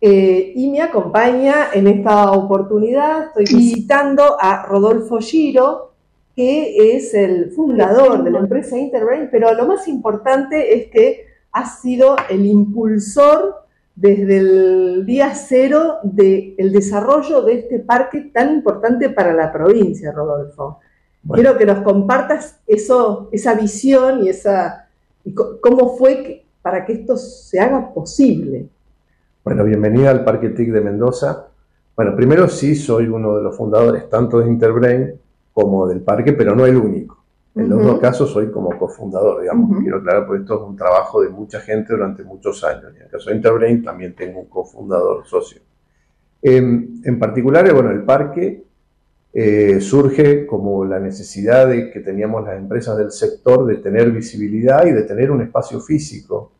[0.00, 5.92] eh, y me acompaña en esta oportunidad, estoy visitando a Rodolfo Giro,
[6.34, 11.64] que es el fundador de la empresa Interbrain, pero lo más importante es que ha
[11.64, 13.62] sido el impulsor
[13.94, 20.80] desde el día cero del desarrollo de este parque tan importante para la provincia, Rodolfo.
[21.32, 24.88] Quiero que nos compartas eso, esa visión y esa
[25.24, 28.68] y cómo fue que, para que esto se haga posible.
[29.42, 31.46] Bueno, bienvenida al Parque TIC de Mendoza.
[31.96, 35.14] Bueno, primero sí soy uno de los fundadores tanto de Interbrain
[35.54, 37.15] como del parque, pero no el único.
[37.56, 39.80] En los dos casos soy como cofundador, digamos.
[39.80, 42.92] Quiero aclarar, porque esto es un trabajo de mucha gente durante muchos años.
[42.94, 45.62] en el caso de Interbrain también tengo un cofundador socio.
[46.42, 48.62] En, en particular, bueno, el parque
[49.32, 54.84] eh, surge como la necesidad de que teníamos las empresas del sector de tener visibilidad
[54.84, 56.52] y de tener un espacio físico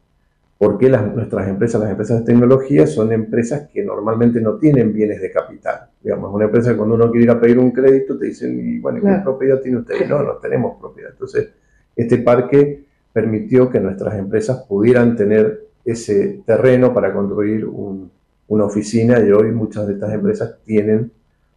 [0.59, 5.21] porque las, nuestras empresas, las empresas de tecnología, son empresas que normalmente no tienen bienes
[5.21, 5.91] de capital.
[6.07, 9.01] Digamos, una empresa cuando uno quiere ir a pedir un crédito te dicen, y bueno,
[9.03, 10.09] ¿qué propiedad tiene usted?
[10.09, 11.11] No, no tenemos propiedad.
[11.11, 11.49] Entonces,
[11.97, 19.33] este parque permitió que nuestras empresas pudieran tener ese terreno para construir una oficina y
[19.33, 21.11] hoy muchas de estas empresas tienen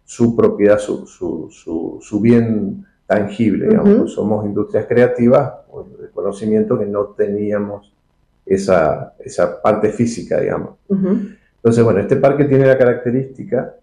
[0.04, 3.68] su propiedad, su, su, su, bien tangible.
[3.68, 4.12] Digamos.
[4.14, 5.54] Somos industrias creativas
[6.02, 7.94] de conocimiento que no teníamos
[8.48, 9.14] esa,
[9.62, 10.72] parte física, digamos.
[10.90, 13.76] Entonces, bueno, este parque tiene la característica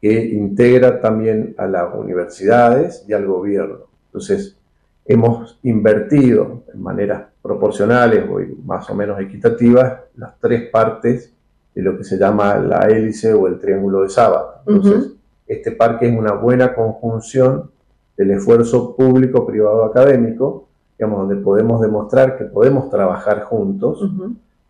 [0.00, 3.78] que integra también a las universidades y al gobierno.
[4.06, 4.56] Entonces,
[5.04, 11.32] hemos invertido en maneras proporcionales o más o menos equitativas las tres partes
[11.74, 14.62] de lo que se llama la hélice o el triángulo de sábado.
[14.66, 15.12] Entonces,
[15.46, 17.70] este parque es una buena conjunción
[18.16, 20.66] del esfuerzo público-privado académico,
[20.98, 24.10] digamos, donde podemos demostrar que podemos trabajar juntos.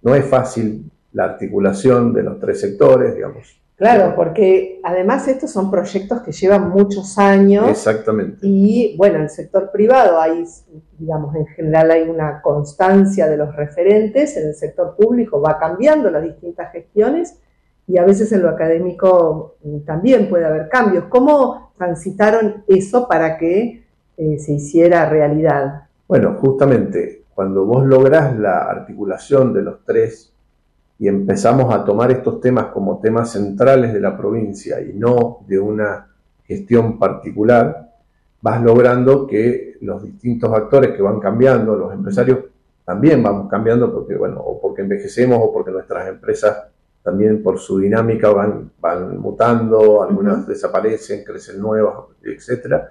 [0.03, 3.59] No es fácil la articulación de los tres sectores, digamos.
[3.77, 7.69] Claro, porque además estos son proyectos que llevan muchos años.
[7.69, 8.39] Exactamente.
[8.41, 10.45] Y bueno, en el sector privado hay,
[10.99, 16.11] digamos, en general hay una constancia de los referentes, en el sector público va cambiando
[16.11, 17.39] las distintas gestiones
[17.87, 21.05] y a veces en lo académico mm, también puede haber cambios.
[21.11, 23.85] ¿Cómo transitaron eso para que
[24.17, 25.83] eh, se hiciera realidad?
[26.09, 30.33] Bueno, justamente cuando vos lográs la articulación de los tres
[30.99, 35.59] y empezamos a tomar estos temas como temas centrales de la provincia y no de
[35.59, 36.09] una
[36.45, 37.93] gestión particular,
[38.41, 42.39] vas logrando que los distintos actores que van cambiando, los empresarios
[42.85, 46.69] también vamos cambiando porque, bueno, o porque envejecemos o porque nuestras empresas
[47.03, 52.83] también por su dinámica van, van mutando, algunas desaparecen, crecen nuevas, etc.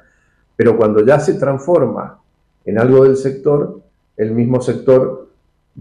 [0.55, 2.19] Pero cuando ya se transforma
[2.65, 3.81] en algo del sector,
[4.17, 5.29] el mismo sector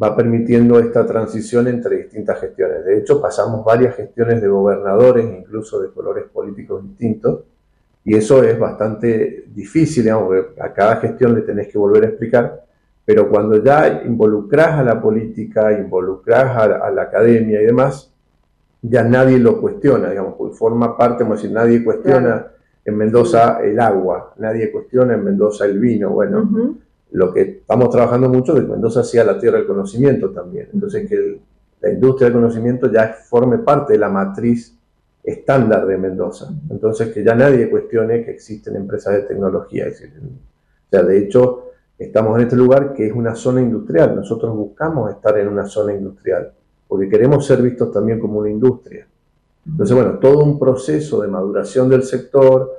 [0.01, 2.85] va permitiendo esta transición entre distintas gestiones.
[2.85, 7.45] De hecho, pasamos varias gestiones de gobernadores, incluso de colores políticos distintos,
[8.05, 12.65] y eso es bastante difícil, digamos, a cada gestión le tenés que volver a explicar,
[13.05, 18.11] pero cuando ya involucras a la política, involucras a, la academia y demás,
[18.83, 22.47] ya nadie lo cuestiona, digamos, forma parte, como decir, nadie cuestiona
[22.85, 26.77] en Mendoza el agua, nadie cuestiona en Mendoza el vino, bueno,
[27.15, 30.69] lo que estamos trabajando mucho que Mendoza sea la tierra del conocimiento también.
[30.73, 31.41] Entonces, que
[31.81, 34.77] la industria del conocimiento ya forme parte de la matriz
[35.23, 36.53] estándar de Mendoza.
[36.69, 39.87] Entonces, que ya nadie cuestione que existen empresas de tecnología.
[39.89, 44.17] O sea, de hecho, estamos en este lugar que es una zona industrial.
[44.17, 46.53] Nosotros buscamos estar en una zona industrial
[46.89, 49.07] porque queremos ser vistos también como una industria.
[49.65, 52.73] Entonces, bueno, todo un proceso de maduración del sector,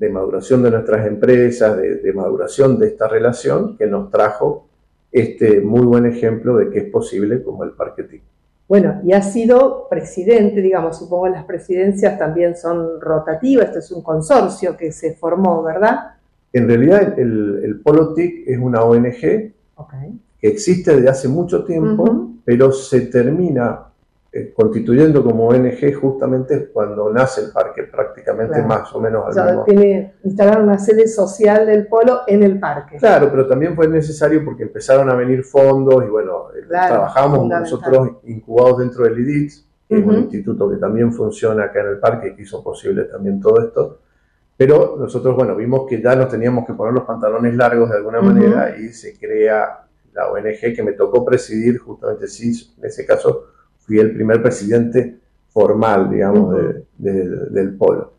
[0.00, 4.66] de maduración de nuestras empresas, de, maduración de esta relación que nos trajo
[5.12, 8.22] este muy buen ejemplo de que es posible como el Parque TIC.
[8.66, 13.92] Bueno, y ha sido presidente, digamos, supongo que las presidencias también son rotativas, esto es
[13.92, 16.14] un consorcio que se formó, ¿verdad?
[16.50, 19.52] En realidad el, el Polo TIC es una ONG que
[20.40, 23.89] existe desde hace mucho tiempo, pero se termina
[24.32, 29.32] eh, constituyendo como ONG justamente cuando nace el parque, prácticamente más o menos al o
[29.32, 32.98] sea, Tiene, instalar una sede social del polo en el parque.
[32.98, 38.18] Claro, pero también fue necesario porque empezaron a venir fondos y bueno, eh, trabajamos nosotros
[38.22, 42.28] incubados dentro del IDITS, que es un instituto que también funciona acá en el parque
[42.28, 43.98] y que hizo posible también todo esto.
[44.56, 48.20] Pero nosotros, bueno, vimos que ya nos teníamos que poner los pantalones largos de alguna
[48.20, 53.46] manera y se crea la ONG que me tocó presidir, justamente sí, en ese caso
[53.90, 55.16] fui el primer presidente
[55.48, 56.54] formal, digamos,
[56.96, 58.12] del polo.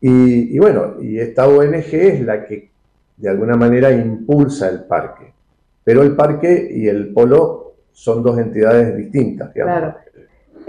[0.00, 2.70] Y, bueno, y esta ONG es la que
[3.16, 5.32] de alguna manera impulsa el parque.
[5.82, 9.96] Pero el parque y el polo son dos entidades distintas, Claro.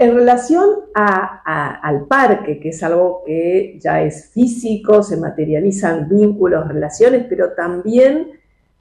[0.00, 7.26] En relación al parque, que es algo que ya es físico, se materializan vínculos, relaciones,
[7.28, 8.32] pero también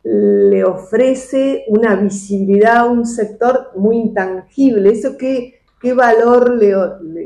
[0.04, 4.92] le ofrece una visibilidad a un sector muy intangible.
[4.92, 6.74] Eso que ¿qué valor le,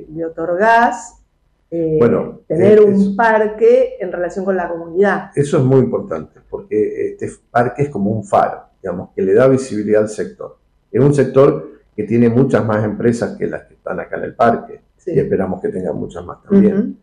[0.09, 1.21] le, otorgás
[1.69, 5.31] eh, bueno, tener eh, un parque en relación con la comunidad?
[5.35, 9.47] Eso es muy importante, porque este parque es como un faro, digamos, que le da
[9.47, 10.57] visibilidad al sector.
[10.91, 14.35] Es un sector que tiene muchas más empresas que las que están acá en el
[14.35, 16.97] parque, y esperamos que tengan muchas más también.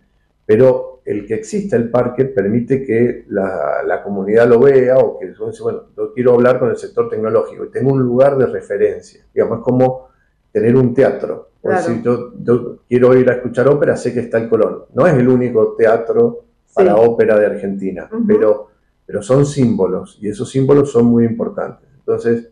[0.45, 5.33] Pero el que exista el parque permite que la, la comunidad lo vea o que
[5.63, 9.25] bueno, yo quiero hablar con el sector tecnológico y tengo un lugar de referencia.
[9.33, 10.08] Digamos, es como
[10.53, 11.51] tener un teatro.
[11.81, 14.85] si yo, quiero ir a escuchar ópera, sé que está el Colón.
[14.95, 16.45] No es el único teatro
[16.75, 18.69] para ópera de Argentina, pero,
[19.05, 21.89] pero son símbolos y esos símbolos son muy importantes.
[21.99, 22.51] Entonces,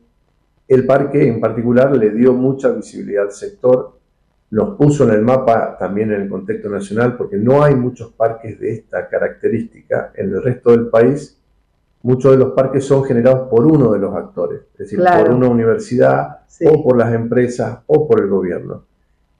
[0.68, 3.96] el parque en particular le dio mucha visibilidad al sector,
[4.50, 8.58] nos puso en el mapa también en el contexto nacional, porque no hay muchos parques
[8.58, 11.40] de esta característica en el resto del país
[12.02, 15.48] muchos de los parques son generados por uno de los actores, es decir, por una
[15.48, 18.84] universidad o por las empresas o por el gobierno.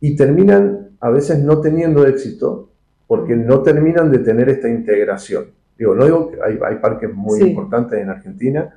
[0.00, 2.68] Y terminan a veces no teniendo éxito
[3.06, 5.46] porque no terminan de tener esta integración.
[5.78, 8.74] Digo, no digo que hay, parques muy importantes en Argentina,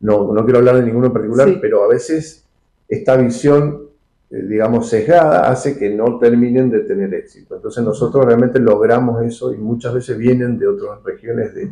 [0.00, 2.44] no, no quiero hablar de ninguno en particular, pero a veces
[2.88, 3.90] esta visión
[4.30, 7.56] eh, digamos, sesgada hace que no terminen de tener éxito.
[7.56, 11.68] Entonces nosotros realmente logramos eso y muchas veces vienen de otras regiones de,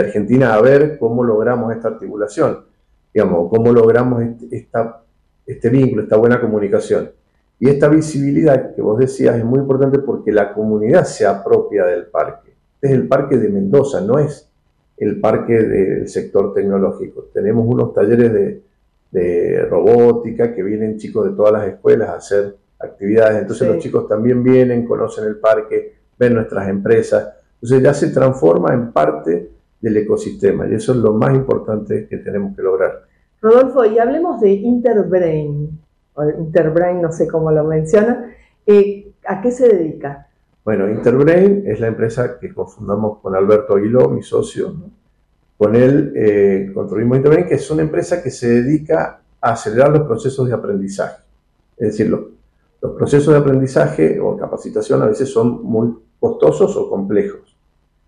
[0.00, 2.64] Argentina a ver cómo logramos esta articulación,
[3.12, 5.02] digamos, cómo logramos este, esta,
[5.46, 7.10] este vínculo, esta buena comunicación.
[7.58, 12.06] Y esta visibilidad que vos decías es muy importante porque la comunidad se apropia del
[12.06, 12.50] parque.
[12.74, 14.50] Este es el parque de Mendoza, no es
[14.96, 17.28] el parque del sector tecnológico.
[17.32, 18.62] Tenemos unos talleres de,
[19.12, 23.42] de robótica, que vienen chicos de todas las escuelas a hacer actividades.
[23.42, 27.34] Entonces los chicos también vienen, conocen el parque, ven nuestras empresas.
[27.54, 29.50] Entonces ya se transforma en parte
[29.82, 33.02] del ecosistema y eso es lo más importante que tenemos que lograr.
[33.42, 35.78] Rodolfo, y hablemos de Interbrain,
[36.14, 38.32] o Interbrain, no sé cómo lo menciona.
[38.64, 40.28] Eh, ¿A qué se dedica?
[40.64, 44.72] Bueno, Interbrain es la empresa que confundamos con Alberto Aguiló, mi socio,
[45.58, 50.06] con él eh, construimos Interbrain, que es una empresa que se dedica a acelerar los
[50.06, 51.22] procesos de aprendizaje.
[51.76, 52.20] Es decir, los,
[52.96, 57.51] procesos de aprendizaje o capacitación a veces son muy costosos o complejos.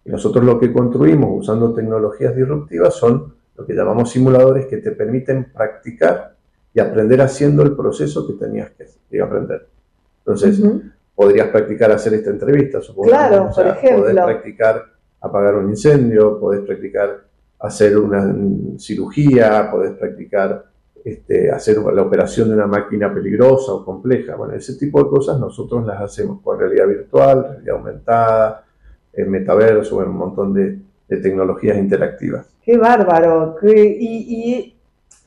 [0.05, 4.91] Y nosotros lo que construimos usando tecnologías disruptivas son lo que llamamos simuladores que te
[4.93, 6.35] permiten practicar
[6.73, 9.69] y aprender haciendo el proceso que tenías que, aprender.
[10.19, 10.61] Entonces,
[11.15, 13.09] podrías practicar hacer esta entrevista, supongo.
[13.09, 14.03] Claro, por ejemplo.
[14.03, 14.85] Podés practicar
[15.21, 17.25] apagar un incendio, podés practicar
[17.61, 18.35] hacer una
[18.79, 20.67] cirugía, podés practicar
[21.03, 24.37] este, hacer la operación de una máquina peligrosa o compleja.
[24.37, 28.65] Bueno, ese tipo de cosas nosotros las hacemos con realidad virtual, realidad aumentada,
[29.17, 30.79] en metaverso, en un montón de,
[31.23, 32.47] tecnologías interactivas.
[32.65, 33.57] Qué bárbaro.
[33.63, 34.75] y,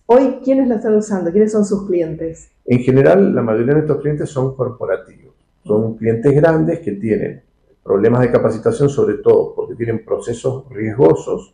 [0.06, 1.32] hoy, ¿quiénes la están usando?
[1.32, 2.50] ¿Quiénes son sus clientes?
[2.66, 5.34] En general, la mayoría de nuestros clientes son corporativos.
[5.64, 7.42] Son clientes grandes que tienen
[7.84, 11.54] problemas de capacitación, sobre todo porque tienen procesos riesgosos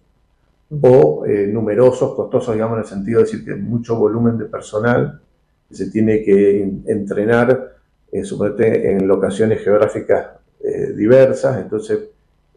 [0.81, 5.21] o eh, numerosos, costosos, digamos, en el sentido de decir que mucho volumen de personal
[5.69, 7.73] que se tiene que entrenar,
[8.11, 8.23] eh,
[8.83, 10.27] en locaciones geográficas
[10.63, 11.61] eh, diversas.
[11.61, 11.99] Entonces,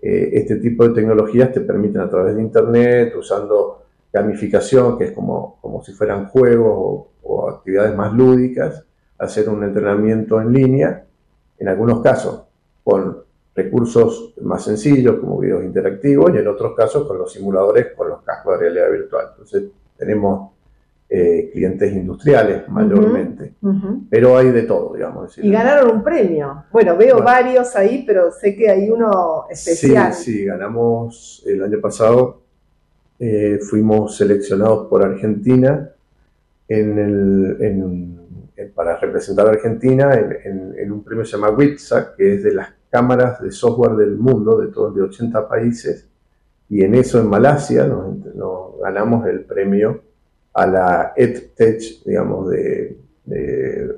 [0.03, 3.83] eh, este tipo de tecnologías te permiten a través de Internet, usando
[4.13, 8.85] gamificación, que es como, como si fueran juegos o, o actividades más lúdicas,
[9.19, 11.05] hacer un entrenamiento en línea,
[11.59, 12.43] en algunos casos
[12.85, 13.25] con
[13.55, 18.23] recursos más sencillos como videos interactivos y en otros casos con los simuladores con los
[18.23, 19.27] cascos de realidad virtual.
[19.31, 19.65] Entonces
[19.97, 20.51] tenemos
[21.09, 23.55] eh, clientes industriales mayormente,
[24.11, 25.39] pero hay de todo, digamos.
[25.39, 26.65] Y ganaron un premio.
[26.73, 30.13] Bueno, veo varios ahí, pero sé que hay uno especial.
[30.13, 32.43] Sí, sí, ganamos el año pasado,
[33.19, 35.91] eh, fuimos seleccionados por Argentina
[36.69, 38.17] en el,
[38.75, 42.71] para representar a Argentina en, un premio que se llama WITSA, que es de las
[42.91, 46.09] cámaras de software del mundo, de todos de 80 países,
[46.69, 50.03] y en eso en Malasia nos, ganamos el premio
[50.57, 52.99] a la EdTech, digamos, de,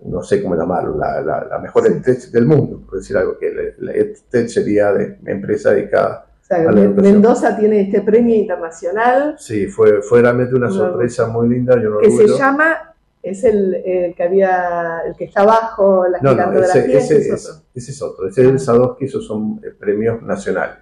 [0.04, 4.48] no sé cómo llamarlo, la, mejor EdTech del mundo, por decir algo, que la, EdTech
[4.48, 9.36] sería de empresa dedicada a la Mendoza tiene este premio internacional.
[9.38, 11.78] Sí, fue, fue realmente una sorpresa muy linda.
[11.80, 16.60] Yo que se llama es el, que había, el que está abajo, la no, no,
[16.60, 17.64] ese, ese, es otro.
[17.74, 20.76] ese es otro, ese es el Sadowski, esos son eh, premios nacionales.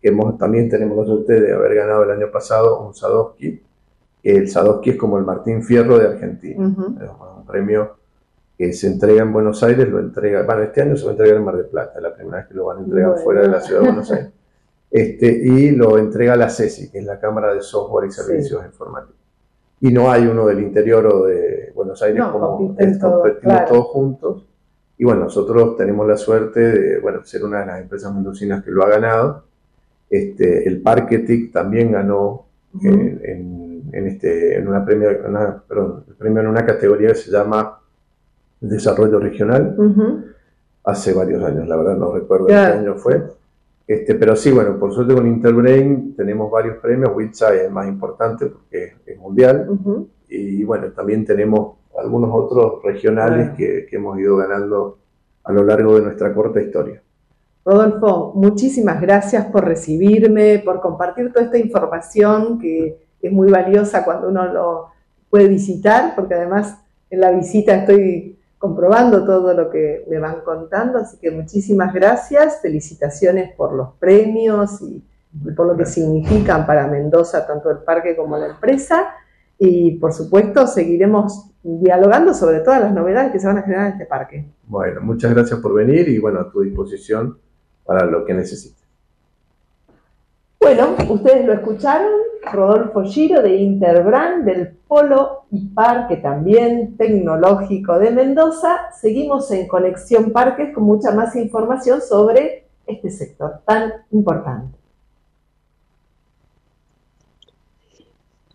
[0.00, 3.60] Que hemos, también tenemos la suerte de haber ganado el año pasado un Sadowski.
[4.22, 6.64] El Sadowski es como el Martín Fierro de Argentina.
[6.64, 7.96] Un premio
[8.56, 11.36] que se entrega en Buenos Aires, lo entrega, bueno, este año se va a entregar
[11.36, 13.48] en Mar del Plata, es la primera vez que lo van a entregar fuera de
[13.48, 14.30] la ciudad de Buenos Aires.
[14.94, 19.22] Este, y lo entrega la CESI, que es la Cámara de Software y Servicios Informáticos
[19.82, 24.46] y no hay uno del interior o de Buenos Aires como competimos todos juntos.
[24.96, 28.70] Y bueno, nosotros tenemos la suerte de bueno, ser una de las empresas mendocinas que
[28.70, 29.42] lo ha ganado.
[30.08, 32.46] Este, el Parque TIC también ganó
[32.80, 33.20] en,
[33.92, 35.08] este, en una premio,
[35.68, 37.78] perdón, el premio en una categoría que se llama
[38.60, 39.76] Desarrollo Regional.
[40.84, 43.22] Hace varios años, la verdad no recuerdo qué año fue.
[43.86, 47.12] Este, pero sí, bueno, por suerte con Interbrain tenemos varios premios.
[47.14, 49.68] WITSA es el más importante porque es mundial.
[50.28, 54.98] Y bueno, también tenemos algunos otros regionales que, hemos ido ganando
[55.44, 57.02] a lo largo de nuestra corta historia.
[57.64, 64.28] Rodolfo, muchísimas gracias por recibirme, por compartir toda esta información que es muy valiosa cuando
[64.28, 64.88] uno lo
[65.30, 70.98] puede visitar, porque además en la visita estoy comprobando todo lo que me van contando,
[70.98, 75.02] así que muchísimas gracias, felicitaciones por los premios y,
[75.56, 79.14] por lo que significan para Mendoza tanto el parque como la empresa
[79.58, 83.92] y por supuesto seguiremos dialogando sobre todas las novedades que se van a generar en
[83.92, 84.44] este parque.
[84.66, 87.38] Bueno, muchas gracias por venir y bueno, a tu disposición
[87.84, 88.82] para lo que necesites.
[90.60, 92.12] Bueno, ustedes lo escucharon,
[92.50, 98.90] Rodolfo Giro de Interbrand, del Polo y Parque también tecnológico de Mendoza.
[99.00, 104.76] Seguimos en Conexión Parques con mucha más información sobre este sector tan importante.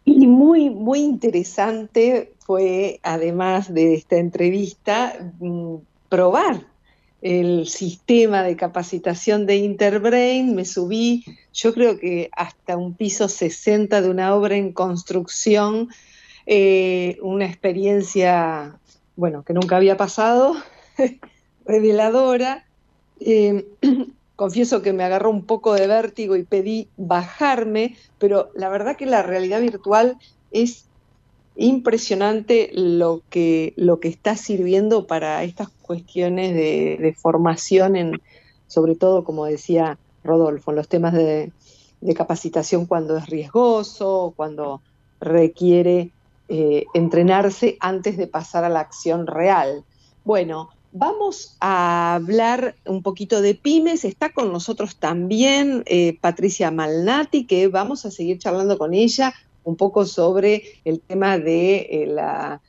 [0.04, 5.76] Y muy, muy interesante fue, además de esta entrevista, mm,
[6.10, 6.66] probar
[7.22, 11.26] el sistema de capacitación de Interbrain, me subí,
[11.58, 15.90] yo creo que hasta un piso 60 de una obra en construcción,
[16.46, 18.78] eh, una experiencia,
[19.16, 20.56] bueno, que nunca había pasado,
[21.66, 22.66] reveladora.
[23.20, 23.66] Eh,
[24.36, 29.08] confieso que me agarró un poco de vértigo y pedí bajarme, pero la verdad que
[29.08, 30.18] la realidad virtual
[30.52, 30.86] es
[31.56, 38.22] impresionante lo que, lo que está sirviendo para estas cuestiones de, formación,
[38.68, 41.52] sobre todo, como decía Rodolfo, en los temas de,
[42.16, 44.82] capacitación cuando es riesgoso, cuando
[45.20, 46.12] requiere
[46.48, 49.84] eh, entrenarse antes de pasar a la acción real.
[50.24, 54.06] Bueno, vamos a hablar un poquito de pymes.
[54.06, 59.76] Está con nosotros también eh, Patricia Malnati, que vamos a seguir charlando con ella un
[59.76, 62.62] poco sobre el tema de eh, la,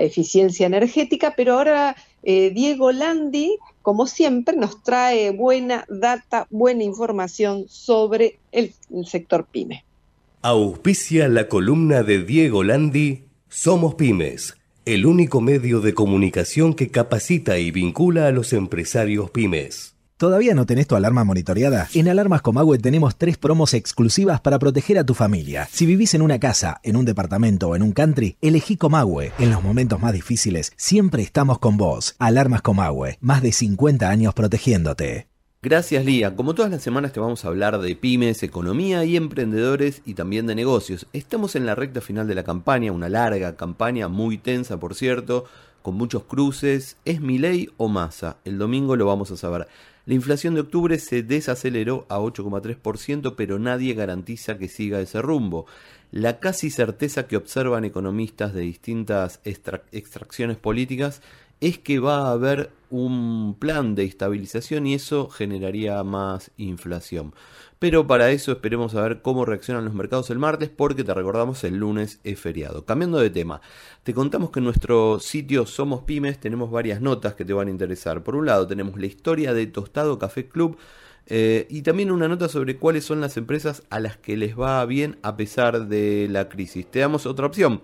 [0.00, 7.66] eficiencia energética, pero ahora eh, Diego Landi, como siempre, nos trae buena data, buena información
[7.68, 9.84] sobre el, el sector pyme.
[10.42, 14.56] Auspicia la columna de Diego Landi, Somos Pymes,
[14.86, 19.89] el único medio de comunicación que capacita y vincula a los empresarios pymes.
[20.20, 21.88] ¿Todavía no tenés tu alarma monitoreada?
[21.94, 25.66] En Alarmas Comahue tenemos tres promos exclusivas para proteger a tu familia.
[25.72, 29.32] Si vivís en una casa, en un departamento o en un country, elegí Comahue.
[29.38, 32.16] En los momentos más difíciles, siempre estamos con vos.
[32.18, 35.26] Alarmas Comahue, más de 50 años protegiéndote.
[35.62, 40.02] Gracias Lía, como todas las semanas te vamos a hablar de pymes, economía y emprendedores
[40.04, 41.06] y también de negocios.
[41.14, 45.46] Estamos en la recta final de la campaña, una larga campaña, muy tensa por cierto,
[45.80, 46.98] con muchos cruces.
[47.06, 48.36] ¿Es ley o masa?
[48.44, 49.66] El domingo lo vamos a saber.
[50.10, 55.66] La inflación de octubre se desaceleró a 8,3%, pero nadie garantiza que siga ese rumbo.
[56.10, 61.22] La casi certeza que observan economistas de distintas extracciones políticas
[61.60, 67.32] es que va a haber un plan de estabilización y eso generaría más inflación.
[67.80, 71.64] Pero para eso esperemos a ver cómo reaccionan los mercados el martes porque te recordamos
[71.64, 72.84] el lunes es feriado.
[72.84, 73.62] Cambiando de tema,
[74.02, 77.70] te contamos que en nuestro sitio Somos Pymes tenemos varias notas que te van a
[77.70, 78.22] interesar.
[78.22, 80.76] Por un lado tenemos la historia de Tostado Café Club
[81.26, 84.84] eh, y también una nota sobre cuáles son las empresas a las que les va
[84.84, 86.86] bien a pesar de la crisis.
[86.86, 87.80] Te damos otra opción.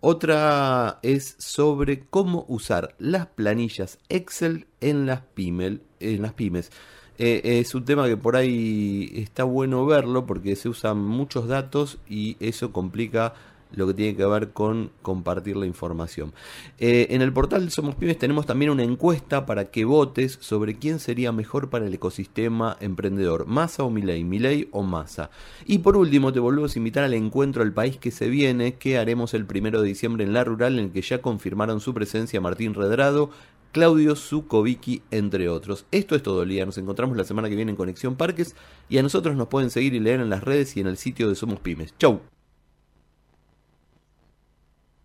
[0.00, 6.72] Otra es sobre cómo usar las planillas Excel en las, en las pymes.
[7.18, 11.98] Eh, es un tema que por ahí está bueno verlo porque se usan muchos datos
[12.08, 13.34] y eso complica
[13.72, 16.32] lo que tiene que ver con compartir la información.
[16.78, 20.98] Eh, en el portal Somos Pymes tenemos también una encuesta para que votes sobre quién
[20.98, 25.30] sería mejor para el ecosistema emprendedor, Masa o Milei, Milei o Masa.
[25.66, 28.98] Y por último te volvemos a invitar al encuentro del país que se viene, que
[28.98, 32.40] haremos el primero de diciembre en La Rural, en el que ya confirmaron su presencia
[32.40, 33.30] Martín Redrado,
[33.76, 35.84] Claudio Zukovicki, entre otros.
[35.92, 36.64] Esto es todo, Lía.
[36.64, 38.56] Nos encontramos la semana que viene en Conexión Parques
[38.88, 41.28] y a nosotros nos pueden seguir y leer en las redes y en el sitio
[41.28, 41.92] de Somos Pymes.
[41.98, 42.20] ¡Chau!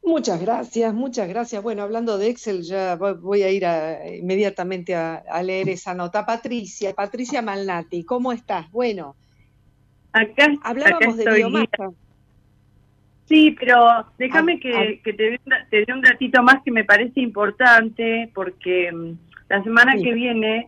[0.01, 1.61] Muchas gracias, muchas gracias.
[1.61, 3.65] Bueno, hablando de Excel, ya voy a ir
[4.21, 6.25] inmediatamente a, leer esa nota.
[6.25, 8.71] Patricia, Patricia Malnati, ¿cómo estás?
[8.71, 9.17] Bueno,
[10.13, 11.89] acá hablábamos de biomasa.
[13.31, 15.39] Sí, pero déjame que, te,
[15.85, 19.13] dé un ratito más que me parece importante porque mm,
[19.47, 20.67] la semana que viene,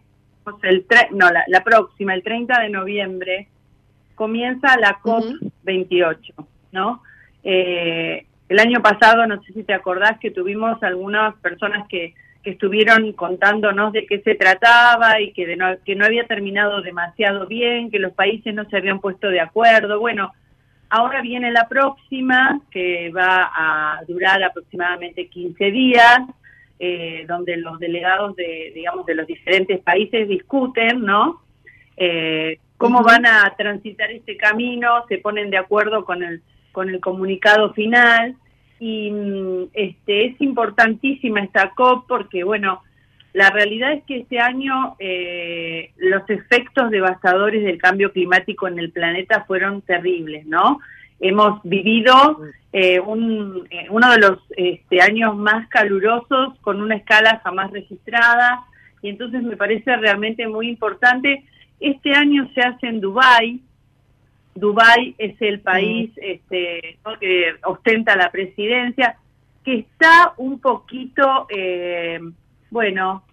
[0.61, 3.49] el no, la, próxima, el 30 de noviembre,
[4.16, 6.34] comienza la COP28,
[6.72, 7.03] ¿no?
[7.43, 12.51] Eh, el año pasado, no sé si te acordás, que tuvimos algunas personas que, que
[12.51, 17.45] estuvieron contándonos de qué se trataba y que, de no, que no había terminado demasiado
[17.45, 19.99] bien, que los países no se habían puesto de acuerdo.
[19.99, 20.32] Bueno,
[20.95, 26.19] Ahora viene la próxima, que va a durar aproximadamente 15 días,
[26.77, 31.41] eh, donde los delegados de, digamos, de los diferentes países discuten, ¿no?
[31.97, 36.99] Eh, cómo van a transitar este camino, se ponen de acuerdo con el, con el
[36.99, 38.35] comunicado final
[38.79, 42.83] y mm, este, es importantísima esta COP porque, bueno,
[43.34, 48.91] la realidad es que este año eh, los efectos devastadores del cambio climático en el
[48.91, 50.79] planeta fueron terribles, ¿no?
[51.19, 52.39] Hemos vivido
[52.71, 58.65] eh, un, eh, uno de los este, años más calurosos con una escala jamás registrada
[59.01, 61.43] y entonces me parece realmente muy importante.
[61.79, 63.61] Este año se hace en Dubái
[64.55, 69.17] Dubái es el país este, que ostenta la presidencia,
[69.63, 72.19] que está un poquito, eh,
[72.74, 73.24] bueno,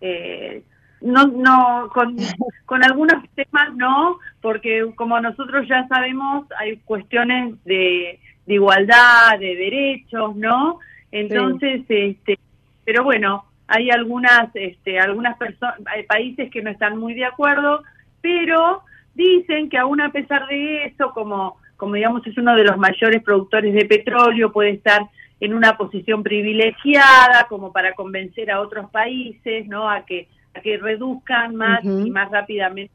[0.00, 0.62] eh,
[1.00, 2.16] no, no, con,
[2.66, 9.56] con algunos temas no, porque como nosotros ya sabemos, hay cuestiones de, de igualdad, de
[9.56, 10.78] derechos, ¿no?
[11.10, 12.38] Entonces, este,
[12.84, 17.82] pero bueno, hay algunas, este, algunas personas, hay países que no están muy de acuerdo,
[18.20, 18.82] pero
[19.14, 23.22] dicen que aún a pesar de eso, como, como digamos es uno de los mayores
[23.22, 25.02] productores de petróleo, puede estar
[25.40, 29.88] en una posición privilegiada como para convencer a otros países, ¿no?
[29.88, 32.92] A que a que reduzcan más y más rápidamente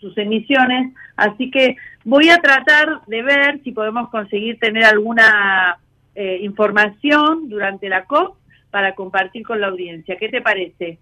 [0.00, 0.92] sus, emisiones.
[1.16, 5.78] Así que voy a tratar de ver si podemos conseguir tener alguna
[6.14, 8.36] eh, información durante la COP
[8.70, 10.16] para compartir con la audiencia.
[10.16, 10.98] ¿Qué te parece?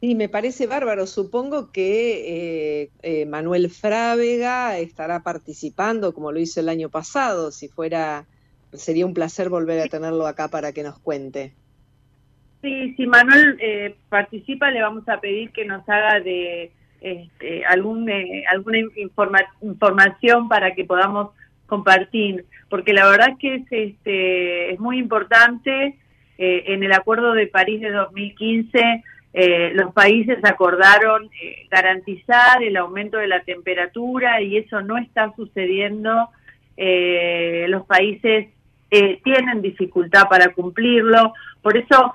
[0.00, 1.06] Sí, me parece bárbaro.
[1.06, 7.50] Supongo que eh, eh, Manuel Frávega estará participando como lo hizo el año pasado.
[7.50, 8.26] Si fuera,
[8.72, 11.52] sería un placer volver a tenerlo acá para que nos cuente.
[12.62, 18.10] Sí, si Manuel eh, participa, le vamos a pedir que nos haga de este, algún,
[18.52, 18.78] alguna
[19.60, 21.30] información para que podamos
[21.66, 25.96] compartir, porque la verdad es que es, este, es muy importante.
[26.36, 29.02] en el Acuerdo de París de 2015
[29.40, 35.32] eh, los países acordaron eh, garantizar el aumento de la temperatura y eso no está
[35.36, 36.30] sucediendo.
[36.76, 38.48] Eh, los países
[38.88, 42.12] tienen dificultad para cumplirlo, por eso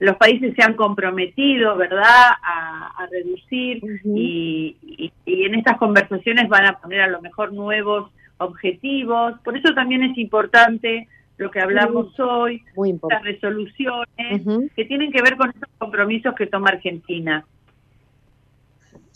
[0.00, 6.78] los países se han comprometido, ¿verdad?, a, reducir y, y en estas conversaciones van a
[6.78, 9.34] poner a lo mejor nuevos objetivos.
[9.44, 12.62] Por eso también es importante lo que hablamos hoy,
[13.08, 17.44] las resoluciones que tienen que ver con esos compromisos que toma Argentina.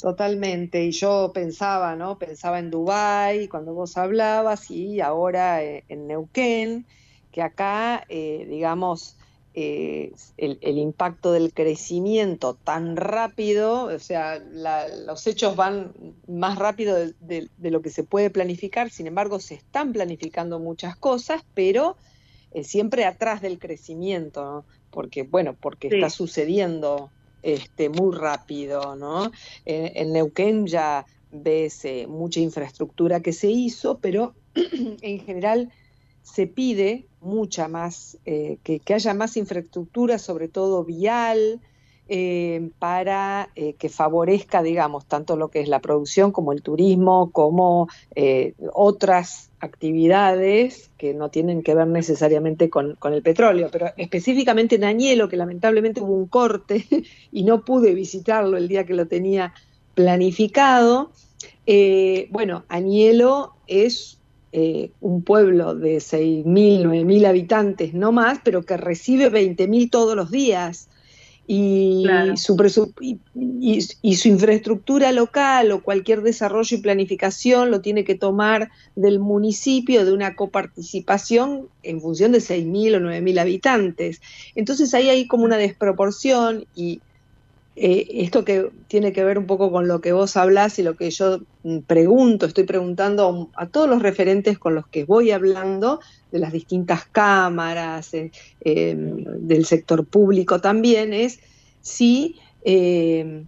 [0.01, 2.18] Totalmente, y yo pensaba, ¿no?
[2.18, 6.86] Pensaba en Dubái cuando vos hablabas y ahora eh, en Neuquén,
[7.32, 9.16] que acá, eh, digamos,
[9.59, 15.94] eh, el, impacto del crecimiento tan rápido, o sea, los hechos van
[16.28, 21.42] más rápido de, lo que se puede planificar, sin embargo, se están planificando muchas cosas,
[21.55, 21.97] pero
[22.53, 27.11] eh, siempre atrás del crecimiento, porque, bueno, porque está sucediendo
[27.47, 29.30] este, muy rápido, ¿no?
[29.64, 35.70] En, Neuquén ya ves eh, mucha infraestructura que se hizo, pero en general
[36.22, 41.61] se pide mucha más, eh, que, que, haya más infraestructura, sobre todo vial,
[42.09, 47.32] eh, para eh, que favorezca, digamos, tanto lo que es la producción como el turismo,
[47.32, 54.76] como eh, otras actividades que no tienen que ver necesariamente con, el petróleo, pero específicamente
[54.76, 56.86] en Añelo, que lamentablemente hubo un corte
[57.32, 59.52] y no pude visitarlo el día que lo tenía
[59.96, 61.11] planificado.
[62.30, 64.20] bueno, Añelo es
[65.00, 70.88] un pueblo de 6.000, 9.000 habitantes, no más, pero que recibe 20.000 todos los días
[71.49, 72.05] y,
[72.36, 72.57] su
[73.34, 80.05] y, su infraestructura local o cualquier desarrollo y planificación lo tiene que tomar del municipio
[80.05, 84.20] de una coparticipación en función de 6.000 o 9.000 habitantes.
[84.55, 87.01] Entonces ahí hay como una desproporción y
[87.79, 90.97] eh, esto que tiene que ver un poco con lo que vos hablás y lo
[90.97, 96.01] que yo mm, pregunto, estoy preguntando a todos los referentes con los que voy hablando,
[96.33, 101.39] de las distintas cámaras, eh, em, del sector público también, es
[101.83, 103.47] si, em,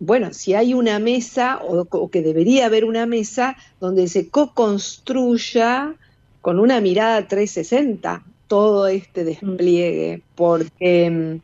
[0.00, 5.94] bueno, si hay una mesa o, o, que debería haber una mesa donde se co-construya
[6.40, 11.40] con una mirada 360 todo este despliegue, porque em,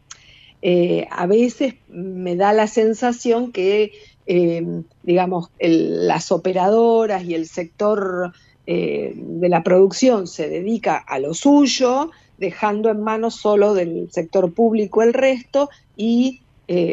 [0.66, 3.92] eh, a veces me da la sensación que,
[4.26, 4.66] eh,
[5.02, 8.32] digamos, las operadoras y el sector
[8.66, 14.54] eh, de la producción se dedica a lo suyo, dejando en manos solo del sector
[14.54, 16.40] público el resto y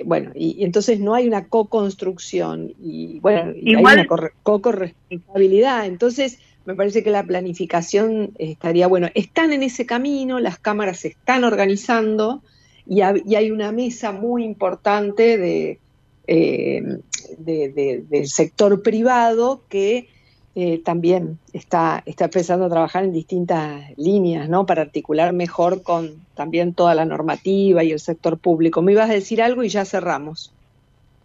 [0.03, 4.05] bueno, y, entonces no hay una co-construcción y bueno, hay una
[4.43, 5.85] co-corresponsabilidad.
[5.85, 9.07] Entonces, me parece que la planificación estaría bueno.
[9.15, 12.43] Están en ese camino, las cámaras se están organizando,
[12.91, 15.79] y, hay una mesa muy importante
[16.27, 16.97] eh,
[17.37, 20.09] de, del sector privado que
[20.55, 24.65] eh, también está, está empezando a trabajar en distintas líneas, ¿no?
[24.65, 28.81] Para articular mejor con también toda la normativa y el sector público.
[28.81, 30.53] Me ibas a decir algo y ya cerramos.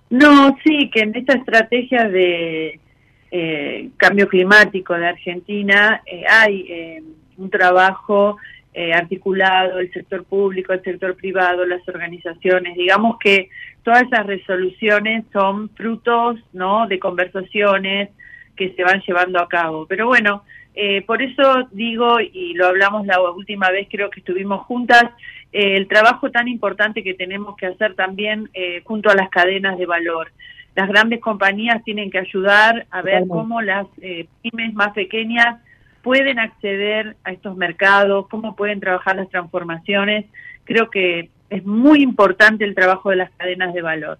[0.09, 2.79] No, sí, que en esta estrategia de
[3.33, 6.01] eh, cambio climático de Argentina
[6.31, 7.03] hay
[7.37, 8.37] un trabajo
[8.79, 12.77] eh, articulado, el sector público, el sector privado, las organizaciones.
[12.77, 13.49] Digamos que
[13.83, 16.87] todas esas resoluciones son frutos ¿no?
[16.87, 18.11] de conversaciones
[18.55, 19.87] que se van llevando a cabo.
[19.87, 20.43] Pero bueno,
[20.75, 25.05] eh, por eso digo, y lo hablamos la última vez, creo que estuvimos juntas,
[25.55, 29.79] eh, el trabajo tan importante que tenemos que hacer también eh, junto a las cadenas
[29.79, 30.33] de valor.
[30.75, 33.87] Las grandes compañías tienen que ayudar a ver cómo las
[34.43, 35.63] pymes más pequeñas
[36.07, 40.27] pueden acceder a estos mercados, cómo pueden trabajar las transformaciones.
[40.63, 44.17] Creo que es muy importante el trabajo de las cadenas de valor.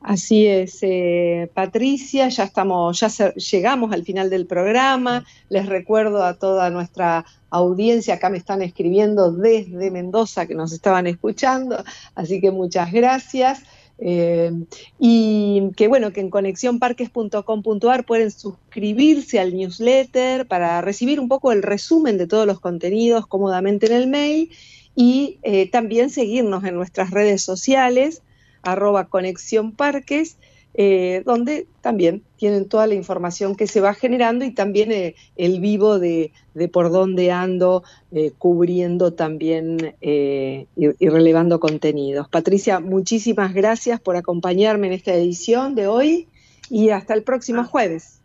[0.00, 5.26] Así es, eh, Patricia, ya estamos, ya llegamos al final del programa.
[5.50, 11.06] Les recuerdo a toda nuestra audiencia, acá me están escribiendo desde Mendoza que nos estaban
[11.06, 11.84] escuchando,
[12.14, 13.62] así que muchas gracias.
[14.04, 14.50] Eh,
[14.98, 21.62] y que bueno, que en conexionparques.com.ar pueden suscribirse al newsletter para recibir un poco el
[21.62, 24.50] resumen de todos los contenidos cómodamente en el mail
[24.96, 28.22] y eh, también seguirnos en nuestras redes sociales
[28.62, 30.36] arroba Conexión Parques,
[30.74, 35.60] eh, donde también tienen toda la información que se va generando y también eh, el
[35.60, 36.32] vivo de,
[36.72, 42.28] por dónde ando eh, cubriendo también y, y, relevando contenidos.
[42.28, 46.28] Patricia, muchísimas gracias por acompañarme en esta edición de hoy
[46.70, 48.20] y hasta el próximo jueves.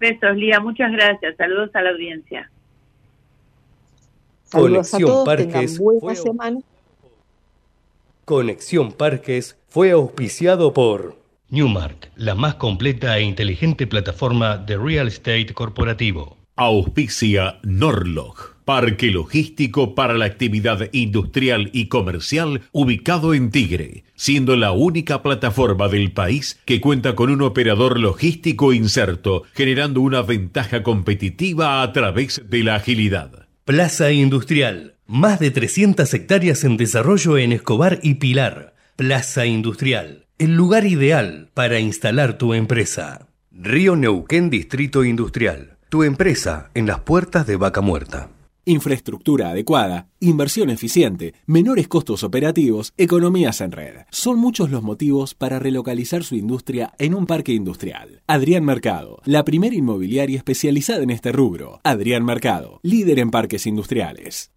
[0.00, 1.36] Besos, Lía, muchas gracias.
[1.36, 2.50] Saludos a la audiencia.
[4.44, 6.60] Saludos a todos, tengan buena semana.
[8.24, 15.52] Conexión Parques fue auspiciado por Newmark, la más completa e inteligente plataforma de real estate
[15.54, 16.38] corporativo.
[16.56, 24.72] Auspicia Norlog, parque logístico para la actividad industrial y comercial ubicado en Tigre, siendo la
[24.72, 31.82] única plataforma del país que cuenta con un operador logístico inserto, generando una ventaja competitiva
[31.82, 33.46] a través de la agilidad.
[33.64, 38.74] Plaza Industrial más de 300 hectáreas en desarrollo en Escobar y Pilar.
[38.96, 40.23] Plaza Industrial.
[40.36, 43.28] El lugar ideal para instalar tu empresa.
[43.52, 45.78] Río Neuquén Distrito Industrial.
[45.88, 48.30] Tu empresa en las puertas de Vaca Muerta.
[48.64, 53.94] Infraestructura adecuada, inversión eficiente, menores costos operativos, economías en red.
[54.10, 58.22] Son muchos los motivos para relocalizar su industria en un parque industrial.
[58.26, 61.80] Adrián Mercado, la primera inmobiliaria especializada en este rubro.
[61.84, 64.50] Adrián Mercado, líder en parques industriales.